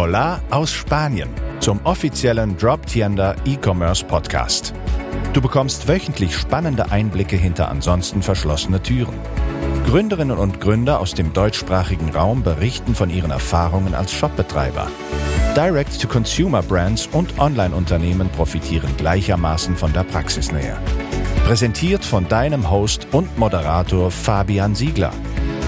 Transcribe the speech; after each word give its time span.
Hola 0.00 0.40
aus 0.50 0.70
Spanien 0.70 1.28
zum 1.58 1.80
offiziellen 1.82 2.56
Drop 2.56 2.86
Tienda 2.86 3.34
E-Commerce 3.44 4.04
Podcast. 4.04 4.72
Du 5.32 5.40
bekommst 5.40 5.88
wöchentlich 5.88 6.36
spannende 6.36 6.92
Einblicke 6.92 7.34
hinter 7.34 7.68
ansonsten 7.68 8.22
verschlossene 8.22 8.80
Türen. 8.80 9.16
Gründerinnen 9.86 10.38
und 10.38 10.60
Gründer 10.60 11.00
aus 11.00 11.14
dem 11.14 11.32
deutschsprachigen 11.32 12.10
Raum 12.10 12.44
berichten 12.44 12.94
von 12.94 13.10
ihren 13.10 13.32
Erfahrungen 13.32 13.92
als 13.96 14.12
Shopbetreiber. 14.12 14.86
Direct-to-Consumer-Brands 15.56 17.08
und 17.10 17.36
Online-Unternehmen 17.40 18.28
profitieren 18.28 18.96
gleichermaßen 18.98 19.76
von 19.76 19.92
der 19.92 20.04
Praxisnähe. 20.04 20.76
Präsentiert 21.44 22.04
von 22.04 22.28
deinem 22.28 22.70
Host 22.70 23.08
und 23.10 23.36
Moderator 23.36 24.12
Fabian 24.12 24.76
Siegler. 24.76 25.10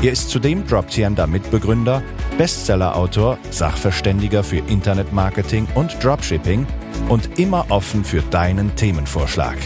Er 0.03 0.13
ist 0.13 0.31
zudem 0.31 0.65
Droptiender 0.69 1.27
Mitbegründer, 1.27 2.01
Bestsellerautor, 2.41 3.37
Sachverständiger 3.51 4.43
für 4.43 4.63
Internetmarketing 4.67 5.69
und 5.75 6.03
Dropshipping 6.03 6.67
und 7.11 7.39
immer 7.39 7.67
offen 7.69 8.03
für 8.03 8.23
deinen 8.23 8.75
Themenvorschlag. 8.77 9.59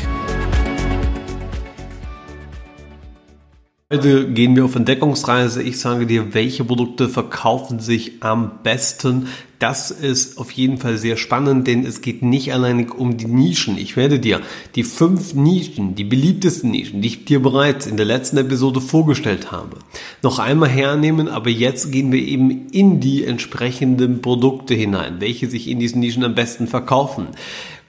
Heute 3.94 4.28
gehen 4.28 4.56
wir 4.56 4.64
auf 4.64 4.74
Entdeckungsreise. 4.74 5.62
Ich 5.62 5.78
sage 5.78 6.04
dir, 6.04 6.34
welche 6.34 6.64
Produkte 6.64 7.08
verkaufen 7.08 7.78
sich 7.78 8.24
am 8.24 8.58
besten. 8.64 9.28
Das 9.60 9.92
ist 9.92 10.36
auf 10.36 10.50
jeden 10.50 10.78
Fall 10.78 10.98
sehr 10.98 11.16
spannend, 11.16 11.68
denn 11.68 11.86
es 11.86 12.00
geht 12.00 12.20
nicht 12.20 12.52
alleinig 12.52 12.92
um 12.92 13.16
die 13.16 13.26
Nischen. 13.26 13.78
Ich 13.78 13.96
werde 13.96 14.18
dir 14.18 14.40
die 14.74 14.82
fünf 14.82 15.34
Nischen, 15.34 15.94
die 15.94 16.02
beliebtesten 16.02 16.72
Nischen, 16.72 17.02
die 17.02 17.08
ich 17.08 17.24
dir 17.24 17.40
bereits 17.40 17.86
in 17.86 17.96
der 17.96 18.04
letzten 18.04 18.36
Episode 18.36 18.80
vorgestellt 18.80 19.52
habe, 19.52 19.76
noch 20.22 20.40
einmal 20.40 20.70
hernehmen. 20.70 21.28
Aber 21.28 21.48
jetzt 21.48 21.92
gehen 21.92 22.10
wir 22.10 22.20
eben 22.20 22.66
in 22.72 22.98
die 22.98 23.24
entsprechenden 23.24 24.20
Produkte 24.22 24.74
hinein, 24.74 25.20
welche 25.20 25.48
sich 25.48 25.68
in 25.68 25.78
diesen 25.78 26.00
Nischen 26.00 26.24
am 26.24 26.34
besten 26.34 26.66
verkaufen. 26.66 27.28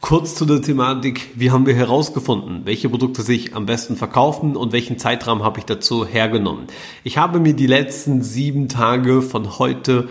Kurz 0.06 0.36
zu 0.36 0.45
der 0.45 0.61
Thematik, 0.61 1.31
wie 1.34 1.50
haben 1.50 1.66
wir 1.66 1.73
herausgefunden, 1.73 2.61
welche 2.66 2.89
Produkte 2.89 3.23
sich 3.23 3.56
am 3.56 3.66
besten 3.66 3.95
verkaufen 3.95 4.56
und 4.56 4.72
welchen 4.72 5.00
Zeitraum 5.00 5.44
habe 5.44 5.58
ich 5.58 5.66
dazu 5.66 6.06
hergenommen. 6.06 6.67
Ich 7.03 7.17
habe 7.17 7.39
mir 7.39 7.56
die 7.56 7.66
letzten 7.66 8.22
sieben 8.22 8.70
Tage 8.70 9.23
von 9.23 9.58
heute 9.58 10.08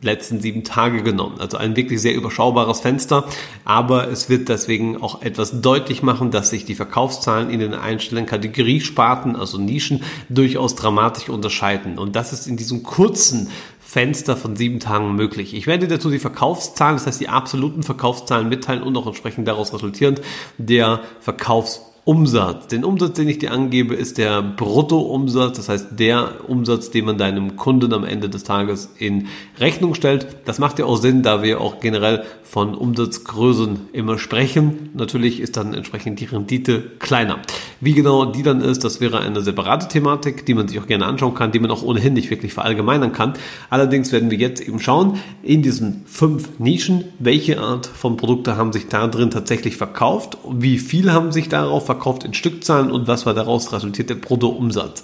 letzten 0.00 0.40
sieben 0.40 0.62
Tage 0.62 1.02
genommen. 1.02 1.40
Also 1.40 1.56
ein 1.56 1.74
wirklich 1.74 2.00
sehr 2.00 2.14
überschaubares 2.14 2.80
Fenster, 2.80 3.24
aber 3.64 4.08
es 4.08 4.28
wird 4.28 4.48
deswegen 4.48 5.02
auch 5.02 5.22
etwas 5.22 5.60
deutlich 5.60 6.04
machen, 6.04 6.30
dass 6.30 6.50
sich 6.50 6.64
die 6.64 6.76
Verkaufszahlen 6.76 7.50
in 7.50 7.58
den 7.58 7.74
einzelnen 7.74 8.26
Kategoriesparten, 8.26 9.34
also 9.34 9.58
Nischen, 9.58 10.04
durchaus 10.28 10.76
dramatisch 10.76 11.28
unterscheiden. 11.28 11.98
Und 11.98 12.14
das 12.14 12.32
ist 12.32 12.46
in 12.46 12.56
diesem 12.56 12.84
kurzen 12.84 13.48
Fenster 13.92 14.38
von 14.38 14.56
sieben 14.56 14.80
Tagen 14.80 15.16
möglich. 15.16 15.52
Ich 15.52 15.66
werde 15.66 15.86
dazu 15.86 16.08
die 16.08 16.18
Verkaufszahlen, 16.18 16.96
das 16.96 17.06
heißt 17.06 17.20
die 17.20 17.28
absoluten 17.28 17.82
Verkaufszahlen 17.82 18.48
mitteilen 18.48 18.82
und 18.82 18.96
auch 18.96 19.06
entsprechend 19.06 19.46
daraus 19.46 19.74
resultierend 19.74 20.22
der 20.56 21.02
Verkaufs 21.20 21.91
Umsatz. 22.04 22.66
Den 22.66 22.84
Umsatz, 22.84 23.12
den 23.12 23.28
ich 23.28 23.38
dir 23.38 23.52
angebe, 23.52 23.94
ist 23.94 24.18
der 24.18 24.42
Bruttoumsatz, 24.42 25.56
das 25.56 25.68
heißt 25.68 25.86
der 26.00 26.48
Umsatz, 26.48 26.90
den 26.90 27.04
man 27.04 27.16
deinem 27.16 27.54
Kunden 27.54 27.92
am 27.92 28.02
Ende 28.02 28.28
des 28.28 28.42
Tages 28.42 28.92
in 28.98 29.28
Rechnung 29.60 29.94
stellt. 29.94 30.26
Das 30.44 30.58
macht 30.58 30.80
ja 30.80 30.86
auch 30.86 30.96
Sinn, 30.96 31.22
da 31.22 31.44
wir 31.44 31.60
auch 31.60 31.78
generell 31.78 32.24
von 32.42 32.74
Umsatzgrößen 32.74 33.90
immer 33.92 34.18
sprechen. 34.18 34.90
Natürlich 34.94 35.40
ist 35.40 35.56
dann 35.56 35.74
entsprechend 35.74 36.18
die 36.18 36.24
Rendite 36.24 36.82
kleiner. 36.98 37.38
Wie 37.80 37.94
genau 37.94 38.24
die 38.24 38.42
dann 38.42 38.62
ist, 38.62 38.82
das 38.82 39.00
wäre 39.00 39.20
eine 39.20 39.40
separate 39.40 39.86
Thematik, 39.86 40.44
die 40.44 40.54
man 40.54 40.66
sich 40.66 40.80
auch 40.80 40.88
gerne 40.88 41.06
anschauen 41.06 41.34
kann, 41.34 41.52
die 41.52 41.60
man 41.60 41.70
auch 41.70 41.84
ohnehin 41.84 42.14
nicht 42.14 42.30
wirklich 42.30 42.52
verallgemeinern 42.52 43.12
kann. 43.12 43.34
Allerdings 43.70 44.10
werden 44.10 44.32
wir 44.32 44.38
jetzt 44.38 44.60
eben 44.60 44.80
schauen, 44.80 45.20
in 45.44 45.62
diesen 45.62 46.02
fünf 46.06 46.58
Nischen, 46.58 47.04
welche 47.20 47.60
Art 47.60 47.86
von 47.86 48.16
Produkte 48.16 48.56
haben 48.56 48.72
sich 48.72 48.88
da 48.88 49.06
drin 49.06 49.30
tatsächlich 49.30 49.76
verkauft, 49.76 50.36
wie 50.50 50.78
viel 50.78 51.12
haben 51.12 51.30
sich 51.30 51.48
darauf 51.48 51.86
verkauft 51.86 51.91
in 52.24 52.34
Stückzahlen 52.34 52.90
und 52.90 53.08
was 53.08 53.26
war 53.26 53.34
daraus 53.34 53.72
resultiert 53.72 54.10
der 54.10 54.16
Bruttoumsatz. 54.16 55.02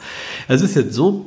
Es 0.48 0.62
ist 0.62 0.76
jetzt 0.76 0.94
so, 0.94 1.26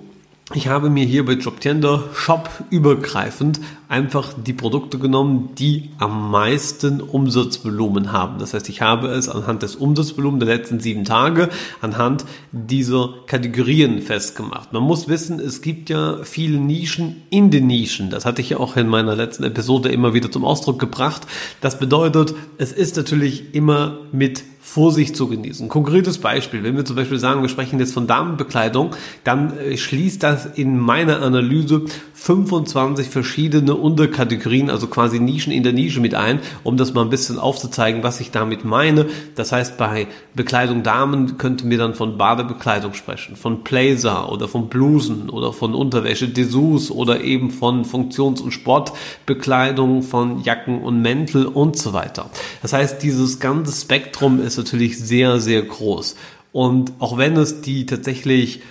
ich 0.54 0.68
habe 0.68 0.90
mir 0.90 1.06
hier 1.06 1.26
bei 1.26 1.34
JobTender 1.34 2.04
Shop 2.14 2.50
übergreifend 2.70 3.62
einfach 3.88 4.34
die 4.34 4.52
Produkte 4.52 5.00
genommen, 5.00 5.50
die 5.58 5.92
am 5.98 6.30
meisten 6.30 7.00
Umsatzvolumen 7.00 8.12
haben. 8.12 8.38
Das 8.40 8.54
heißt, 8.54 8.68
ich 8.68 8.82
habe 8.82 9.08
es 9.10 9.30
anhand 9.30 9.64
des 9.64 9.78
Umsatzvolumens 9.78 10.44
der 10.44 10.58
letzten 10.58 10.82
sieben 10.82 11.06
Tage 11.06 11.48
anhand 11.80 12.26
dieser 12.52 13.14
Kategorien 13.28 14.02
festgemacht. 14.02 14.74
Man 14.74 14.84
muss 14.84 15.08
wissen, 15.08 15.40
es 15.40 15.62
gibt 15.62 15.90
ja 15.90 16.18
viele 16.24 16.58
Nischen 16.58 17.22
in 17.30 17.50
den 17.50 17.68
Nischen. 17.68 18.10
Das 18.10 18.26
hatte 18.26 18.42
ich 18.42 18.50
ja 18.50 18.58
auch 18.58 18.76
in 18.76 18.88
meiner 18.88 19.16
letzten 19.16 19.46
Episode 19.46 19.90
immer 19.90 20.14
wieder 20.14 20.32
zum 20.32 20.44
Ausdruck 20.44 20.80
gebracht. 20.80 21.22
Das 21.62 21.80
bedeutet, 21.80 22.34
es 22.58 22.74
ist 22.74 22.98
natürlich 22.98 23.56
immer 23.56 24.00
mit 24.12 24.44
Vorsicht 24.64 25.16
zu 25.16 25.28
genießen. 25.28 25.68
Konkretes 25.70 26.20
Beispiel, 26.20 26.64
wenn 26.64 26.78
wir 26.78 26.86
zum 26.86 26.96
Beispiel 26.96 27.18
sagen, 27.18 27.42
wir 27.42 27.50
sprechen 27.50 27.80
jetzt 27.80 27.94
von 27.94 28.06
Damenbekleidung, 28.06 28.96
dann 29.24 29.58
äh, 29.58 29.76
schließt 29.76 30.22
das 30.22 30.46
in 30.46 30.78
meiner 30.78 31.22
Analyse 31.22 31.86
25 32.22 33.10
verschiedene 33.10 33.74
Unterkategorien, 33.74 34.70
also 34.70 34.86
quasi 34.86 35.20
Nischen 35.20 35.52
in 35.52 35.64
der 35.64 35.74
Nische 35.74 36.00
mit 36.00 36.14
ein, 36.14 36.40
um 36.64 36.78
das 36.78 36.94
mal 36.94 37.02
ein 37.02 37.10
bisschen 37.10 37.40
aufzuzeigen, 37.40 38.04
was 38.04 38.20
ich 38.20 38.30
damit 38.30 38.64
meine. 38.64 39.08
Das 39.34 39.52
heißt, 39.52 39.76
bei 39.76 40.06
Bekleidung 40.36 40.84
Damen 40.84 41.40
könnten 41.40 41.72
wir 41.72 41.80
dann 41.80 41.96
von 41.96 42.20
Badebekleidung 42.20 42.94
sprechen, 42.94 43.36
von 43.36 43.64
Blazer 43.64 44.32
oder 44.32 44.48
von 44.48 44.70
Blusen 44.70 45.32
oder 45.32 45.52
von 45.52 45.74
Unterwäsche, 45.74 46.28
Dessous 46.28 46.92
oder 46.92 47.22
eben 47.22 47.50
von 47.50 47.86
Funktions- 47.86 48.40
und 48.40 48.52
Sportbekleidung, 48.52 50.04
von 50.04 50.44
Jacken 50.44 50.84
und 50.84 51.02
Mäntel 51.02 51.48
und 51.48 51.76
so 51.76 51.92
weiter. 51.92 52.30
Das 52.62 52.72
heißt, 52.72 53.02
dieses 53.02 53.40
ganze 53.40 53.72
Spektrum 53.74 54.40
ist 54.40 54.58
natürlich 54.58 55.00
sehr, 55.00 55.40
sehr 55.40 55.64
groß. 55.64 56.16
Und 56.52 56.92
auch 57.00 57.18
wenn 57.18 57.36
es 57.36 57.62
die 57.62 57.88
tatsächlich 57.88 58.62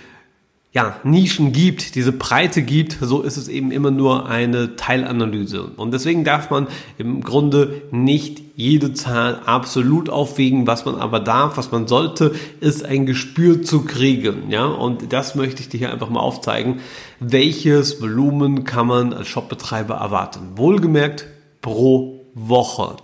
ja, 0.73 0.95
Nischen 1.03 1.51
gibt, 1.51 1.95
diese 1.95 2.13
Breite 2.13 2.61
gibt, 2.61 2.97
so 3.01 3.21
ist 3.23 3.35
es 3.35 3.49
eben 3.49 3.71
immer 3.71 3.91
nur 3.91 4.29
eine 4.29 4.77
Teilanalyse. 4.77 5.63
Und 5.63 5.93
deswegen 5.93 6.23
darf 6.23 6.49
man 6.49 6.67
im 6.97 7.21
Grunde 7.21 7.81
nicht 7.91 8.41
jede 8.55 8.93
Zahl 8.93 9.41
absolut 9.45 10.09
aufwiegen. 10.09 10.67
Was 10.67 10.85
man 10.85 10.95
aber 10.95 11.19
darf, 11.19 11.57
was 11.57 11.71
man 11.71 11.87
sollte, 11.87 12.33
ist 12.61 12.85
ein 12.85 13.05
Gespür 13.05 13.63
zu 13.63 13.83
kriegen. 13.83 14.49
Ja, 14.49 14.65
und 14.65 15.11
das 15.11 15.35
möchte 15.35 15.61
ich 15.61 15.67
dir 15.67 15.77
hier 15.77 15.91
einfach 15.91 16.09
mal 16.09 16.21
aufzeigen. 16.21 16.79
Welches 17.19 18.01
Volumen 18.01 18.63
kann 18.63 18.87
man 18.87 19.13
als 19.13 19.27
Shopbetreiber 19.27 19.95
erwarten? 19.95 20.51
Wohlgemerkt 20.55 21.25
pro 21.61 22.21
Woche. 22.33 22.95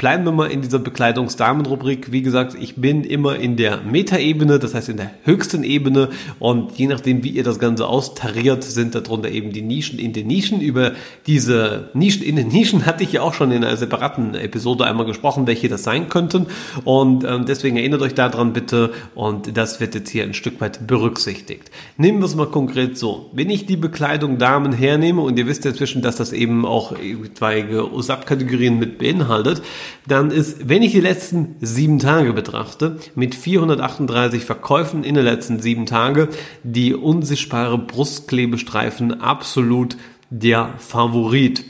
Bleiben 0.00 0.24
wir 0.24 0.32
mal 0.32 0.50
in 0.50 0.62
dieser 0.62 0.78
Bekleidungsdamenrubrik. 0.78 2.10
Wie 2.10 2.22
gesagt, 2.22 2.56
ich 2.58 2.76
bin 2.76 3.04
immer 3.04 3.36
in 3.36 3.58
der 3.58 3.82
Metaebene, 3.82 4.58
das 4.58 4.72
heißt 4.72 4.88
in 4.88 4.96
der 4.96 5.10
höchsten 5.24 5.62
Ebene 5.62 6.08
und 6.38 6.72
je 6.78 6.86
nachdem, 6.86 7.22
wie 7.22 7.28
ihr 7.28 7.44
das 7.44 7.58
Ganze 7.58 7.86
austariert, 7.86 8.64
sind 8.64 8.94
darunter 8.94 9.28
eben 9.28 9.52
die 9.52 9.60
Nischen 9.60 9.98
in 9.98 10.14
den 10.14 10.26
Nischen. 10.26 10.62
Über 10.62 10.92
diese 11.26 11.90
Nischen 11.92 12.22
in 12.22 12.36
den 12.36 12.48
Nischen 12.48 12.86
hatte 12.86 13.04
ich 13.04 13.12
ja 13.12 13.20
auch 13.20 13.34
schon 13.34 13.50
in 13.50 13.62
einer 13.62 13.76
separaten 13.76 14.34
Episode 14.34 14.86
einmal 14.86 15.04
gesprochen, 15.04 15.46
welche 15.46 15.68
das 15.68 15.82
sein 15.82 16.08
könnten 16.08 16.46
und 16.84 17.24
ähm, 17.24 17.44
deswegen 17.44 17.76
erinnert 17.76 18.00
euch 18.00 18.14
daran 18.14 18.54
bitte 18.54 18.94
und 19.14 19.54
das 19.54 19.80
wird 19.80 19.94
jetzt 19.94 20.08
hier 20.08 20.24
ein 20.24 20.32
Stück 20.32 20.62
weit 20.62 20.86
berücksichtigt. 20.86 21.70
Nehmen 21.98 22.20
wir 22.20 22.24
es 22.24 22.34
mal 22.34 22.46
konkret 22.46 22.96
so. 22.96 23.28
Wenn 23.34 23.50
ich 23.50 23.66
die 23.66 23.76
Bekleidung 23.76 24.38
Damen 24.38 24.72
hernehme 24.72 25.20
und 25.20 25.38
ihr 25.38 25.46
wisst 25.46 25.66
ja 25.66 25.72
inzwischen, 25.72 26.00
dass 26.00 26.16
das 26.16 26.32
eben 26.32 26.64
auch 26.64 26.92
etwaige 26.92 27.86
Subkategorien 27.98 28.78
mit 28.78 28.96
beinhaltet, 28.96 29.60
dann 30.06 30.30
ist, 30.30 30.68
wenn 30.68 30.82
ich 30.82 30.92
die 30.92 31.00
letzten 31.00 31.56
sieben 31.60 31.98
Tage 31.98 32.32
betrachte, 32.32 32.96
mit 33.14 33.34
438 33.34 34.44
Verkäufen 34.44 35.04
in 35.04 35.14
den 35.14 35.24
letzten 35.24 35.60
sieben 35.60 35.86
Tagen, 35.86 36.28
die 36.62 36.94
unsichtbare 36.94 37.78
Brustklebestreifen 37.78 39.20
absolut 39.20 39.96
der 40.30 40.74
Favorit. 40.78 41.64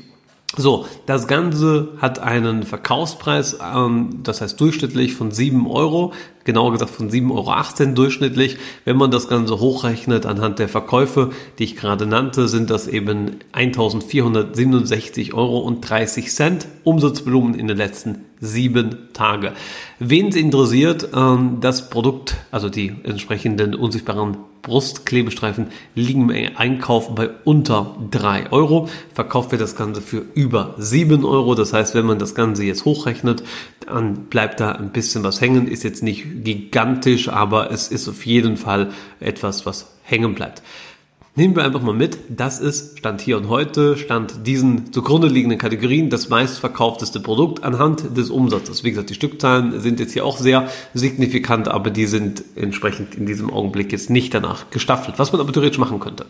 So, 0.56 0.86
das 1.06 1.28
Ganze 1.28 1.90
hat 1.98 2.18
einen 2.18 2.64
Verkaufspreis, 2.64 3.58
ähm, 3.62 4.20
das 4.24 4.40
heißt 4.40 4.60
durchschnittlich 4.60 5.14
von 5.14 5.30
7 5.30 5.66
Euro, 5.68 6.12
genauer 6.44 6.72
gesagt 6.72 6.90
von 6.90 7.10
7,18 7.10 7.30
Euro 7.30 7.94
durchschnittlich. 7.94 8.56
Wenn 8.84 8.96
man 8.96 9.10
das 9.10 9.28
Ganze 9.28 9.60
hochrechnet 9.60 10.26
anhand 10.26 10.58
der 10.58 10.68
Verkäufe, 10.68 11.30
die 11.58 11.64
ich 11.64 11.76
gerade 11.76 12.06
nannte, 12.06 12.48
sind 12.48 12.70
das 12.70 12.86
eben 12.88 13.36
1467 13.52 15.34
Euro 15.34 15.58
und 15.58 15.80
30 15.88 16.32
Cent 16.32 16.68
Umsatzvolumen 16.84 17.54
in 17.54 17.68
den 17.68 17.76
letzten 17.76 18.24
sieben 18.40 19.08
Tage. 19.12 19.52
Wen 19.98 20.28
es 20.28 20.36
interessiert, 20.36 21.08
ähm, 21.14 21.58
das 21.60 21.90
Produkt, 21.90 22.36
also 22.50 22.68
die 22.68 22.96
entsprechenden 23.04 23.74
unsichtbaren 23.74 24.38
Brustklebestreifen 24.62 25.68
liegen 25.94 26.28
im 26.30 26.56
Einkauf 26.56 27.14
bei 27.14 27.30
unter 27.44 27.96
drei 28.10 28.50
Euro. 28.52 28.88
Verkauft 29.14 29.52
wird 29.52 29.62
das 29.62 29.76
Ganze 29.76 30.02
für 30.02 30.22
über 30.34 30.74
sieben 30.78 31.24
Euro. 31.24 31.54
Das 31.54 31.72
heißt, 31.72 31.94
wenn 31.94 32.06
man 32.06 32.18
das 32.18 32.34
Ganze 32.34 32.64
jetzt 32.64 32.84
hochrechnet, 32.84 33.42
dann 33.86 34.26
bleibt 34.26 34.60
da 34.60 34.72
ein 34.72 34.90
bisschen 34.90 35.24
was 35.24 35.40
hängen. 35.40 35.66
Ist 35.66 35.82
jetzt 35.82 36.02
nicht 36.02 36.26
gigantisch, 36.44 37.28
aber 37.28 37.70
es 37.70 37.88
ist 37.88 38.08
auf 38.08 38.26
jeden 38.26 38.56
Fall 38.56 38.90
etwas, 39.20 39.66
was 39.66 39.92
hängen 40.02 40.34
bleibt. 40.34 40.62
Nehmen 41.36 41.54
wir 41.54 41.62
einfach 41.62 41.80
mal 41.80 41.94
mit, 41.94 42.18
das 42.28 42.58
ist 42.58 42.98
Stand 42.98 43.20
hier 43.20 43.36
und 43.36 43.48
heute, 43.48 43.96
Stand 43.96 44.48
diesen 44.48 44.92
zugrunde 44.92 45.28
liegenden 45.28 45.60
Kategorien 45.60 46.10
das 46.10 46.28
meistverkaufteste 46.28 47.20
Produkt 47.20 47.62
anhand 47.62 48.16
des 48.16 48.30
Umsatzes. 48.30 48.82
Wie 48.82 48.90
gesagt, 48.90 49.10
die 49.10 49.14
Stückzahlen 49.14 49.80
sind 49.80 50.00
jetzt 50.00 50.12
hier 50.12 50.24
auch 50.24 50.38
sehr 50.38 50.68
signifikant, 50.92 51.68
aber 51.68 51.90
die 51.90 52.06
sind 52.06 52.42
entsprechend 52.56 53.14
in 53.14 53.26
diesem 53.26 53.48
Augenblick 53.48 53.92
jetzt 53.92 54.10
nicht 54.10 54.34
danach 54.34 54.70
gestaffelt, 54.70 55.20
was 55.20 55.30
man 55.30 55.40
aber 55.40 55.52
theoretisch 55.52 55.78
machen 55.78 56.00
könnte. 56.00 56.26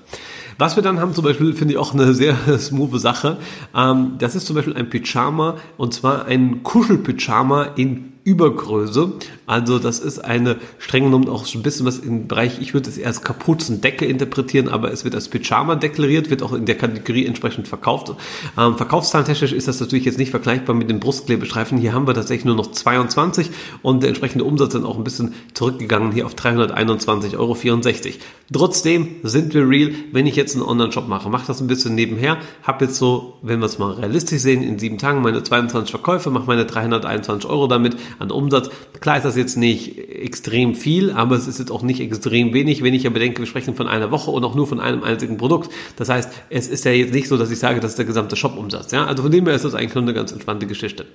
Was 0.59 0.77
wir 0.77 0.83
dann 0.83 1.01
haben 1.01 1.15
zum 1.15 1.25
Beispiel, 1.25 1.55
finde 1.55 1.73
ich 1.73 1.79
auch 1.79 1.95
eine 1.95 2.13
sehr 2.13 2.37
smooth 2.59 3.01
Sache, 3.01 3.39
ähm, 3.75 4.17
das 4.19 4.35
ist 4.35 4.47
zum 4.47 4.55
Beispiel 4.55 4.77
ein 4.77 4.91
Pyjama 4.91 5.57
und 5.79 5.95
zwar 5.95 6.27
ein 6.27 6.63
Kuschelpyjama 6.63 7.63
in 7.75 8.10
Übergröße. 8.25 9.13
Also 9.47 9.79
das 9.79 9.99
ist 9.99 10.19
eine 10.19 10.57
streng 10.79 11.05
genommen 11.05 11.29
auch 11.29 11.47
ein 11.55 11.63
bisschen 11.63 11.87
was 11.87 11.99
im 11.99 12.29
Bereich, 12.29 12.61
ich 12.61 12.75
würde 12.75 12.89
es 12.89 12.99
eher 12.99 13.07
als 13.07 13.23
Kapuzendecke 13.23 14.05
interpretieren, 14.05 14.69
aber 14.69 14.93
es 14.93 15.05
wird 15.05 15.15
als 15.15 15.29
Pyjama 15.29 15.75
deklariert, 15.75 16.31
wird 16.31 16.43
auch 16.43 16.53
in 16.53 16.67
der 16.67 16.77
Kategorie 16.77 17.27
entsprechend 17.27 17.67
verkauft. 17.67 18.15
Ähm, 18.59 18.77
verkaufszahlentechnisch 18.77 19.53
ist 19.53 19.69
das 19.69 19.81
natürlich 19.81 20.05
jetzt 20.05 20.19
nicht 20.19 20.31
vergleichbar 20.31 20.77
mit 20.77 20.91
den 20.91 21.01
Brustklebestreifen. 21.01 21.79
Hier 21.79 21.93
haben 21.93 22.07
wir 22.07 22.15
tatsächlich 22.15 22.45
nur 22.45 22.57
noch 22.57 22.71
22 22.71 23.51
und 23.83 24.03
der 24.03 24.09
entsprechende 24.09 24.45
Umsatz 24.45 24.73
dann 24.73 24.85
auch 24.85 24.99
ein 24.99 25.05
bisschen 25.05 25.35
zurückgegangen 25.55 26.13
hier 26.13 26.27
auf 26.27 26.35
321,64 26.35 27.37
Euro. 27.39 27.57
Trotzdem 28.53 29.17
sind 29.23 29.55
wir 29.55 29.69
real, 29.69 29.93
wenn 30.13 30.27
ich 30.27 30.37
jetzt 30.37 30.57
einen 30.57 30.65
Online-Shop 30.65 31.09
mache, 31.09 31.31
mache 31.31 31.47
das 31.47 31.61
ein 31.61 31.69
bisschen 31.69 31.95
nebenher, 31.95 32.39
habe 32.63 32.85
jetzt 32.85 32.97
so, 32.97 33.39
wenn 33.43 33.61
wir 33.61 33.67
es 33.67 33.79
mal 33.79 33.93
realistisch 33.93 34.43
sehen, 34.43 34.63
in 34.63 34.79
sieben 34.79 34.99
Tagen 34.99 35.23
meine 35.23 35.43
22 35.43 35.91
Verkäufe, 35.91 36.31
mache 36.31 36.47
meine 36.47 36.67
321 36.67 37.49
Euro 37.49 37.69
damit, 37.69 37.97
an 38.19 38.31
Umsatz. 38.31 38.71
Klar 39.01 39.17
ist 39.17 39.25
das 39.25 39.37
jetzt 39.37 39.57
nicht 39.57 39.99
extrem 39.99 40.75
viel, 40.75 41.11
aber 41.11 41.37
es 41.37 41.47
ist 41.47 41.59
jetzt 41.59 41.71
auch 41.71 41.83
nicht 41.83 42.01
extrem 42.01 42.53
wenig, 42.53 42.83
wenn 42.83 42.95
ich 42.95 43.05
ja 43.05 43.11
bedenke, 43.11 43.41
wir 43.41 43.47
sprechen 43.47 43.75
von 43.75 43.87
einer 43.87 44.11
Woche 44.11 44.31
und 44.31 44.45
auch 44.45 44.55
nur 44.55 44.67
von 44.67 44.81
einem 44.81 45.03
einzigen 45.03 45.37
Produkt. 45.37 45.71
Das 45.97 46.09
heißt, 46.09 46.31
es 46.51 46.69
ist 46.69 46.85
ja 46.85 46.93
jetzt 46.93 47.13
nicht 47.13 47.29
so, 47.29 47.37
dass 47.37 47.51
ich 47.51 47.59
sage, 47.59 47.81
das 47.81 47.93
ist 47.93 47.99
der 47.99 48.07
gesamte 48.07 48.37
Shop-Umsatz. 48.37 48.93
Ja? 48.93 49.07
Also 49.07 49.23
von 49.23 49.33
dem 49.33 49.47
her 49.47 49.55
ist 49.55 49.65
das 49.65 49.75
eigentlich 49.75 49.95
nur 49.95 50.03
eine 50.03 50.15
ganz 50.15 50.33
entspannte 50.33 50.67
Geschichte. 50.67 51.07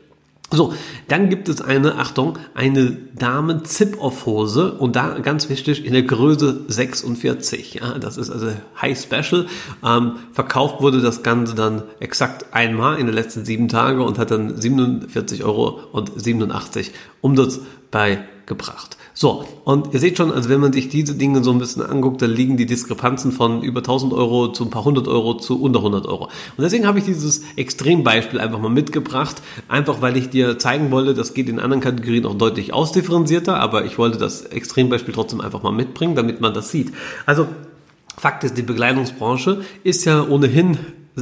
So, 0.51 0.73
dann 1.07 1.29
gibt 1.29 1.49
es 1.49 1.59
eine, 1.59 1.95
Achtung, 1.95 2.37
eine 2.53 2.91
Damen-Zip-Off-Hose 3.17 4.73
und 4.73 4.95
da 4.95 5.17
ganz 5.19 5.49
wichtig 5.49 5.83
in 5.83 5.93
der 5.93 6.03
Größe 6.03 6.65
46. 6.67 7.75
Ja, 7.75 7.97
das 7.97 8.17
ist 8.17 8.29
also 8.29 8.51
High 8.79 8.97
Special. 8.97 9.47
Ähm, 9.83 10.17
verkauft 10.33 10.81
wurde 10.81 11.01
das 11.01 11.23
Ganze 11.23 11.55
dann 11.55 11.83
exakt 11.99 12.53
einmal 12.53 12.99
in 12.99 13.07
den 13.07 13.15
letzten 13.15 13.43
sieben 13.43 13.69
Tagen 13.69 14.01
und 14.01 14.19
hat 14.19 14.29
dann 14.29 14.61
47 14.61 15.43
Euro 15.43 15.79
und 15.91 16.11
87 16.15 16.91
Umsatz 17.21 17.59
bei 17.89 18.23
gebracht. 18.45 18.97
So, 19.17 19.45
und 19.63 19.93
ihr 19.93 20.01
seht 20.01 20.17
schon, 20.17 20.29
also 20.29 20.49
wenn 20.49 20.59
man 20.59 20.73
sich 20.73 20.89
diese 20.89 21.15
Dinge 21.15 21.41
so 21.41 21.49
ein 21.51 21.57
bisschen 21.57 21.81
anguckt, 21.81 22.21
da 22.21 22.25
liegen 22.25 22.57
die 22.57 22.65
Diskrepanzen 22.65 23.31
von 23.31 23.63
über 23.63 23.79
1000 23.79 24.11
Euro 24.11 24.51
zu 24.51 24.65
ein 24.65 24.69
paar 24.69 24.83
hundert 24.83 25.07
Euro 25.07 25.37
zu 25.37 25.61
unter 25.61 25.79
100 25.79 26.05
Euro. 26.05 26.25
Und 26.25 26.61
deswegen 26.61 26.85
habe 26.85 26.99
ich 26.99 27.05
dieses 27.05 27.41
Extrembeispiel 27.55 28.41
einfach 28.41 28.59
mal 28.59 28.67
mitgebracht, 28.67 29.37
einfach 29.69 30.01
weil 30.01 30.17
ich 30.17 30.31
dir 30.31 30.59
zeigen 30.59 30.91
wollte, 30.91 31.13
das 31.13 31.33
geht 31.33 31.47
in 31.47 31.61
anderen 31.61 31.81
Kategorien 31.81 32.25
auch 32.25 32.35
deutlich 32.35 32.73
ausdifferenzierter, 32.73 33.57
aber 33.57 33.85
ich 33.85 33.97
wollte 33.97 34.17
das 34.17 34.41
Extrembeispiel 34.41 35.13
trotzdem 35.13 35.39
einfach 35.39 35.63
mal 35.63 35.71
mitbringen, 35.71 36.15
damit 36.15 36.41
man 36.41 36.53
das 36.53 36.69
sieht. 36.69 36.91
Also 37.25 37.47
Fakt 38.17 38.43
ist, 38.43 38.57
die 38.57 38.63
Bekleidungsbranche 38.63 39.61
ist 39.85 40.03
ja 40.03 40.27
ohnehin 40.27 40.77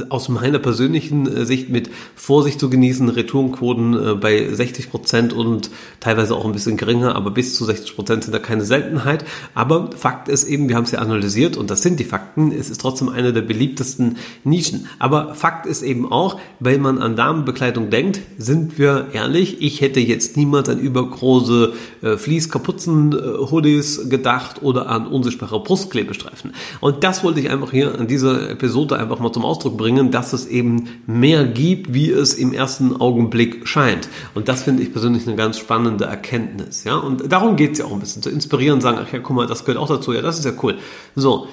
aus 0.08 0.28
meiner 0.28 0.58
persönlichen 0.58 1.26
äh, 1.26 1.44
Sicht 1.46 1.68
mit 1.68 1.90
Vorsicht 2.16 2.58
zu 2.58 2.68
genießen, 2.68 3.08
Retourenquoten 3.08 3.94
äh, 3.94 4.14
bei 4.14 4.52
60 4.52 4.90
Prozent 4.90 5.32
und 5.32 5.70
teilweise 6.00 6.34
auch 6.34 6.44
ein 6.44 6.52
bisschen 6.52 6.76
geringer, 6.76 7.14
aber 7.14 7.30
bis 7.30 7.54
zu 7.54 7.64
60 7.64 7.94
Prozent 7.94 8.24
sind 8.24 8.32
da 8.32 8.38
keine 8.40 8.64
Seltenheit. 8.64 9.24
Aber 9.54 9.90
Fakt 9.96 10.28
ist 10.28 10.44
eben, 10.44 10.68
wir 10.68 10.76
haben 10.76 10.84
es 10.84 10.90
ja 10.90 10.98
analysiert 10.98 11.56
und 11.56 11.70
das 11.70 11.82
sind 11.82 12.00
die 12.00 12.04
Fakten, 12.04 12.50
es 12.50 12.70
ist 12.70 12.80
trotzdem 12.80 13.08
eine 13.08 13.32
der 13.32 13.42
beliebtesten 13.42 14.16
Nischen. 14.42 14.86
Aber 14.98 15.34
Fakt 15.34 15.66
ist 15.66 15.82
eben 15.82 16.10
auch, 16.10 16.40
wenn 16.58 16.80
man 16.80 16.98
an 16.98 17.14
Damenbekleidung 17.14 17.90
denkt, 17.90 18.20
sind 18.36 18.78
wir 18.78 19.08
ehrlich, 19.12 19.62
ich 19.62 19.80
hätte 19.80 20.00
jetzt 20.00 20.36
niemals 20.36 20.68
an 20.68 20.80
übergroße 20.80 21.72
äh, 22.02 22.16
Fließkapuzen-Hoodies 22.16 24.08
gedacht 24.08 24.62
oder 24.62 24.88
an 24.88 25.06
unsichtbare 25.06 25.62
Brustklebestreifen. 25.62 26.52
Und 26.80 27.04
das 27.04 27.22
wollte 27.22 27.38
ich 27.38 27.50
einfach 27.50 27.70
hier 27.70 27.96
an 27.96 28.08
dieser 28.08 28.50
Episode 28.50 28.98
einfach 28.98 29.20
mal 29.20 29.32
zum 29.32 29.44
Ausdruck 29.44 29.76
bringen 29.76 29.83
bringen, 29.84 30.10
dass 30.10 30.32
es 30.32 30.46
eben 30.46 30.88
mehr 31.06 31.44
gibt, 31.44 31.92
wie 31.92 32.10
es 32.10 32.32
im 32.32 32.54
ersten 32.54 32.98
Augenblick 33.02 33.68
scheint. 33.68 34.08
Und 34.34 34.48
das 34.48 34.62
finde 34.62 34.82
ich 34.82 34.92
persönlich 34.92 35.26
eine 35.26 35.36
ganz 35.36 35.58
spannende 35.58 36.06
Erkenntnis. 36.06 36.84
Ja? 36.84 36.96
Und 36.96 37.30
darum 37.30 37.56
geht 37.56 37.72
es 37.72 37.80
ja 37.80 37.84
auch 37.84 37.92
ein 37.92 38.00
bisschen, 38.00 38.22
zu 38.22 38.30
inspirieren, 38.30 38.80
sagen, 38.80 38.96
ach 39.02 39.12
ja, 39.12 39.18
guck 39.18 39.36
mal, 39.36 39.46
das 39.46 39.66
gehört 39.66 39.76
auch 39.76 39.88
dazu, 39.88 40.14
ja, 40.14 40.22
das 40.22 40.38
ist 40.38 40.46
ja 40.46 40.52
cool. 40.62 40.78
So, 41.14 41.48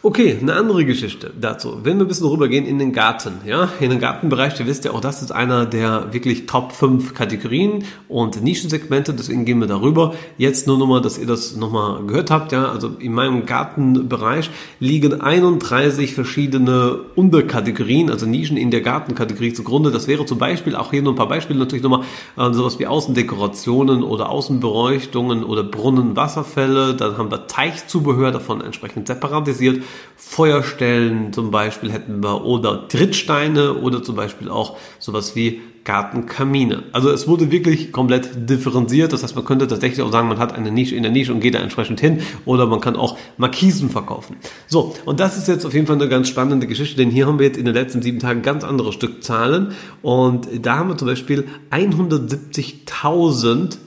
Okay, 0.00 0.38
eine 0.40 0.54
andere 0.54 0.84
Geschichte 0.84 1.32
dazu. 1.38 1.80
Wenn 1.82 1.98
wir 1.98 2.06
ein 2.06 2.08
bisschen 2.08 2.26
rübergehen 2.26 2.66
in 2.66 2.78
den 2.78 2.92
Garten, 2.92 3.34
ja, 3.46 3.68
in 3.78 3.90
den 3.90 4.00
Gartenbereich, 4.00 4.58
ihr 4.58 4.66
wisst 4.66 4.84
ja 4.84 4.92
auch, 4.92 5.00
das 5.00 5.22
ist 5.22 5.30
einer 5.30 5.66
der 5.66 6.12
wirklich 6.12 6.46
Top 6.46 6.72
5 6.72 7.14
Kategorien 7.14 7.84
und 8.08 8.42
Nischensegmente, 8.42 9.12
deswegen 9.12 9.44
gehen 9.44 9.60
wir 9.60 9.68
darüber. 9.68 10.14
Jetzt 10.38 10.66
nur 10.66 10.78
nochmal, 10.78 11.02
dass 11.02 11.18
ihr 11.18 11.26
das 11.26 11.54
nochmal 11.56 12.04
gehört 12.06 12.30
habt, 12.30 12.52
ja, 12.52 12.70
also 12.70 12.88
in 12.98 13.12
meinem 13.12 13.46
Gartenbereich 13.46 14.50
liegen 14.80 15.20
31 15.20 16.14
verschiedene 16.14 16.98
Unterkategorien, 17.14 18.10
also 18.10 18.26
Nischen 18.26 18.56
in 18.56 18.70
der 18.70 18.80
Gartenkategorie 18.80 19.52
zugrunde. 19.52 19.90
Das 19.90 20.08
wäre 20.08 20.26
zum 20.26 20.38
Beispiel, 20.38 20.74
auch 20.74 20.90
hier 20.90 21.02
nur 21.02 21.12
ein 21.12 21.16
paar 21.16 21.28
Beispiele 21.28 21.58
natürlich 21.58 21.84
nochmal, 21.84 22.02
äh, 22.36 22.52
sowas 22.52 22.78
wie 22.78 22.86
Außendekorationen 22.86 24.02
oder 24.02 24.30
Außenbeleuchtungen 24.30 25.44
oder 25.44 25.62
Brunnen, 25.62 26.16
Wasserfälle, 26.16 26.94
dann 26.94 27.18
haben 27.18 27.30
wir 27.30 27.46
Teichzubehör 27.46 28.32
davon 28.32 28.60
entsprechend 28.60 29.06
separatisiert 29.06 29.81
Feuerstellen 30.16 31.32
zum 31.32 31.50
Beispiel 31.50 31.92
hätten 31.92 32.22
wir 32.22 32.44
oder 32.44 32.88
Trittsteine 32.88 33.74
oder 33.74 34.02
zum 34.02 34.16
Beispiel 34.16 34.48
auch 34.48 34.76
sowas 34.98 35.36
wie 35.36 35.60
Gartenkamine. 35.84 36.84
Also 36.92 37.10
es 37.10 37.26
wurde 37.26 37.50
wirklich 37.50 37.90
komplett 37.92 38.48
differenziert. 38.48 39.12
Das 39.12 39.22
heißt, 39.22 39.34
man 39.34 39.44
könnte 39.44 39.66
tatsächlich 39.66 40.00
auch 40.02 40.12
sagen, 40.12 40.28
man 40.28 40.38
hat 40.38 40.54
eine 40.54 40.70
Nische 40.70 40.94
in 40.94 41.02
der 41.02 41.10
Nische 41.10 41.34
und 41.34 41.40
geht 41.40 41.54
da 41.54 41.58
entsprechend 41.58 42.00
hin. 42.00 42.20
Oder 42.44 42.66
man 42.66 42.80
kann 42.80 42.94
auch 42.96 43.18
Markisen 43.36 43.90
verkaufen. 43.90 44.36
So, 44.68 44.94
und 45.04 45.20
das 45.20 45.36
ist 45.36 45.48
jetzt 45.48 45.66
auf 45.66 45.74
jeden 45.74 45.86
Fall 45.86 45.96
eine 45.96 46.08
ganz 46.08 46.28
spannende 46.28 46.68
Geschichte, 46.68 46.96
denn 46.96 47.10
hier 47.10 47.26
haben 47.26 47.40
wir 47.40 47.46
jetzt 47.46 47.58
in 47.58 47.64
den 47.64 47.74
letzten 47.74 48.00
sieben 48.00 48.20
Tagen 48.20 48.42
ganz 48.42 48.62
andere 48.64 48.92
Stückzahlen. 48.92 49.72
Und 50.02 50.46
da 50.62 50.76
haben 50.76 50.90
wir 50.90 50.96
zum 50.96 51.08
Beispiel 51.08 51.48
170.000 51.70 53.78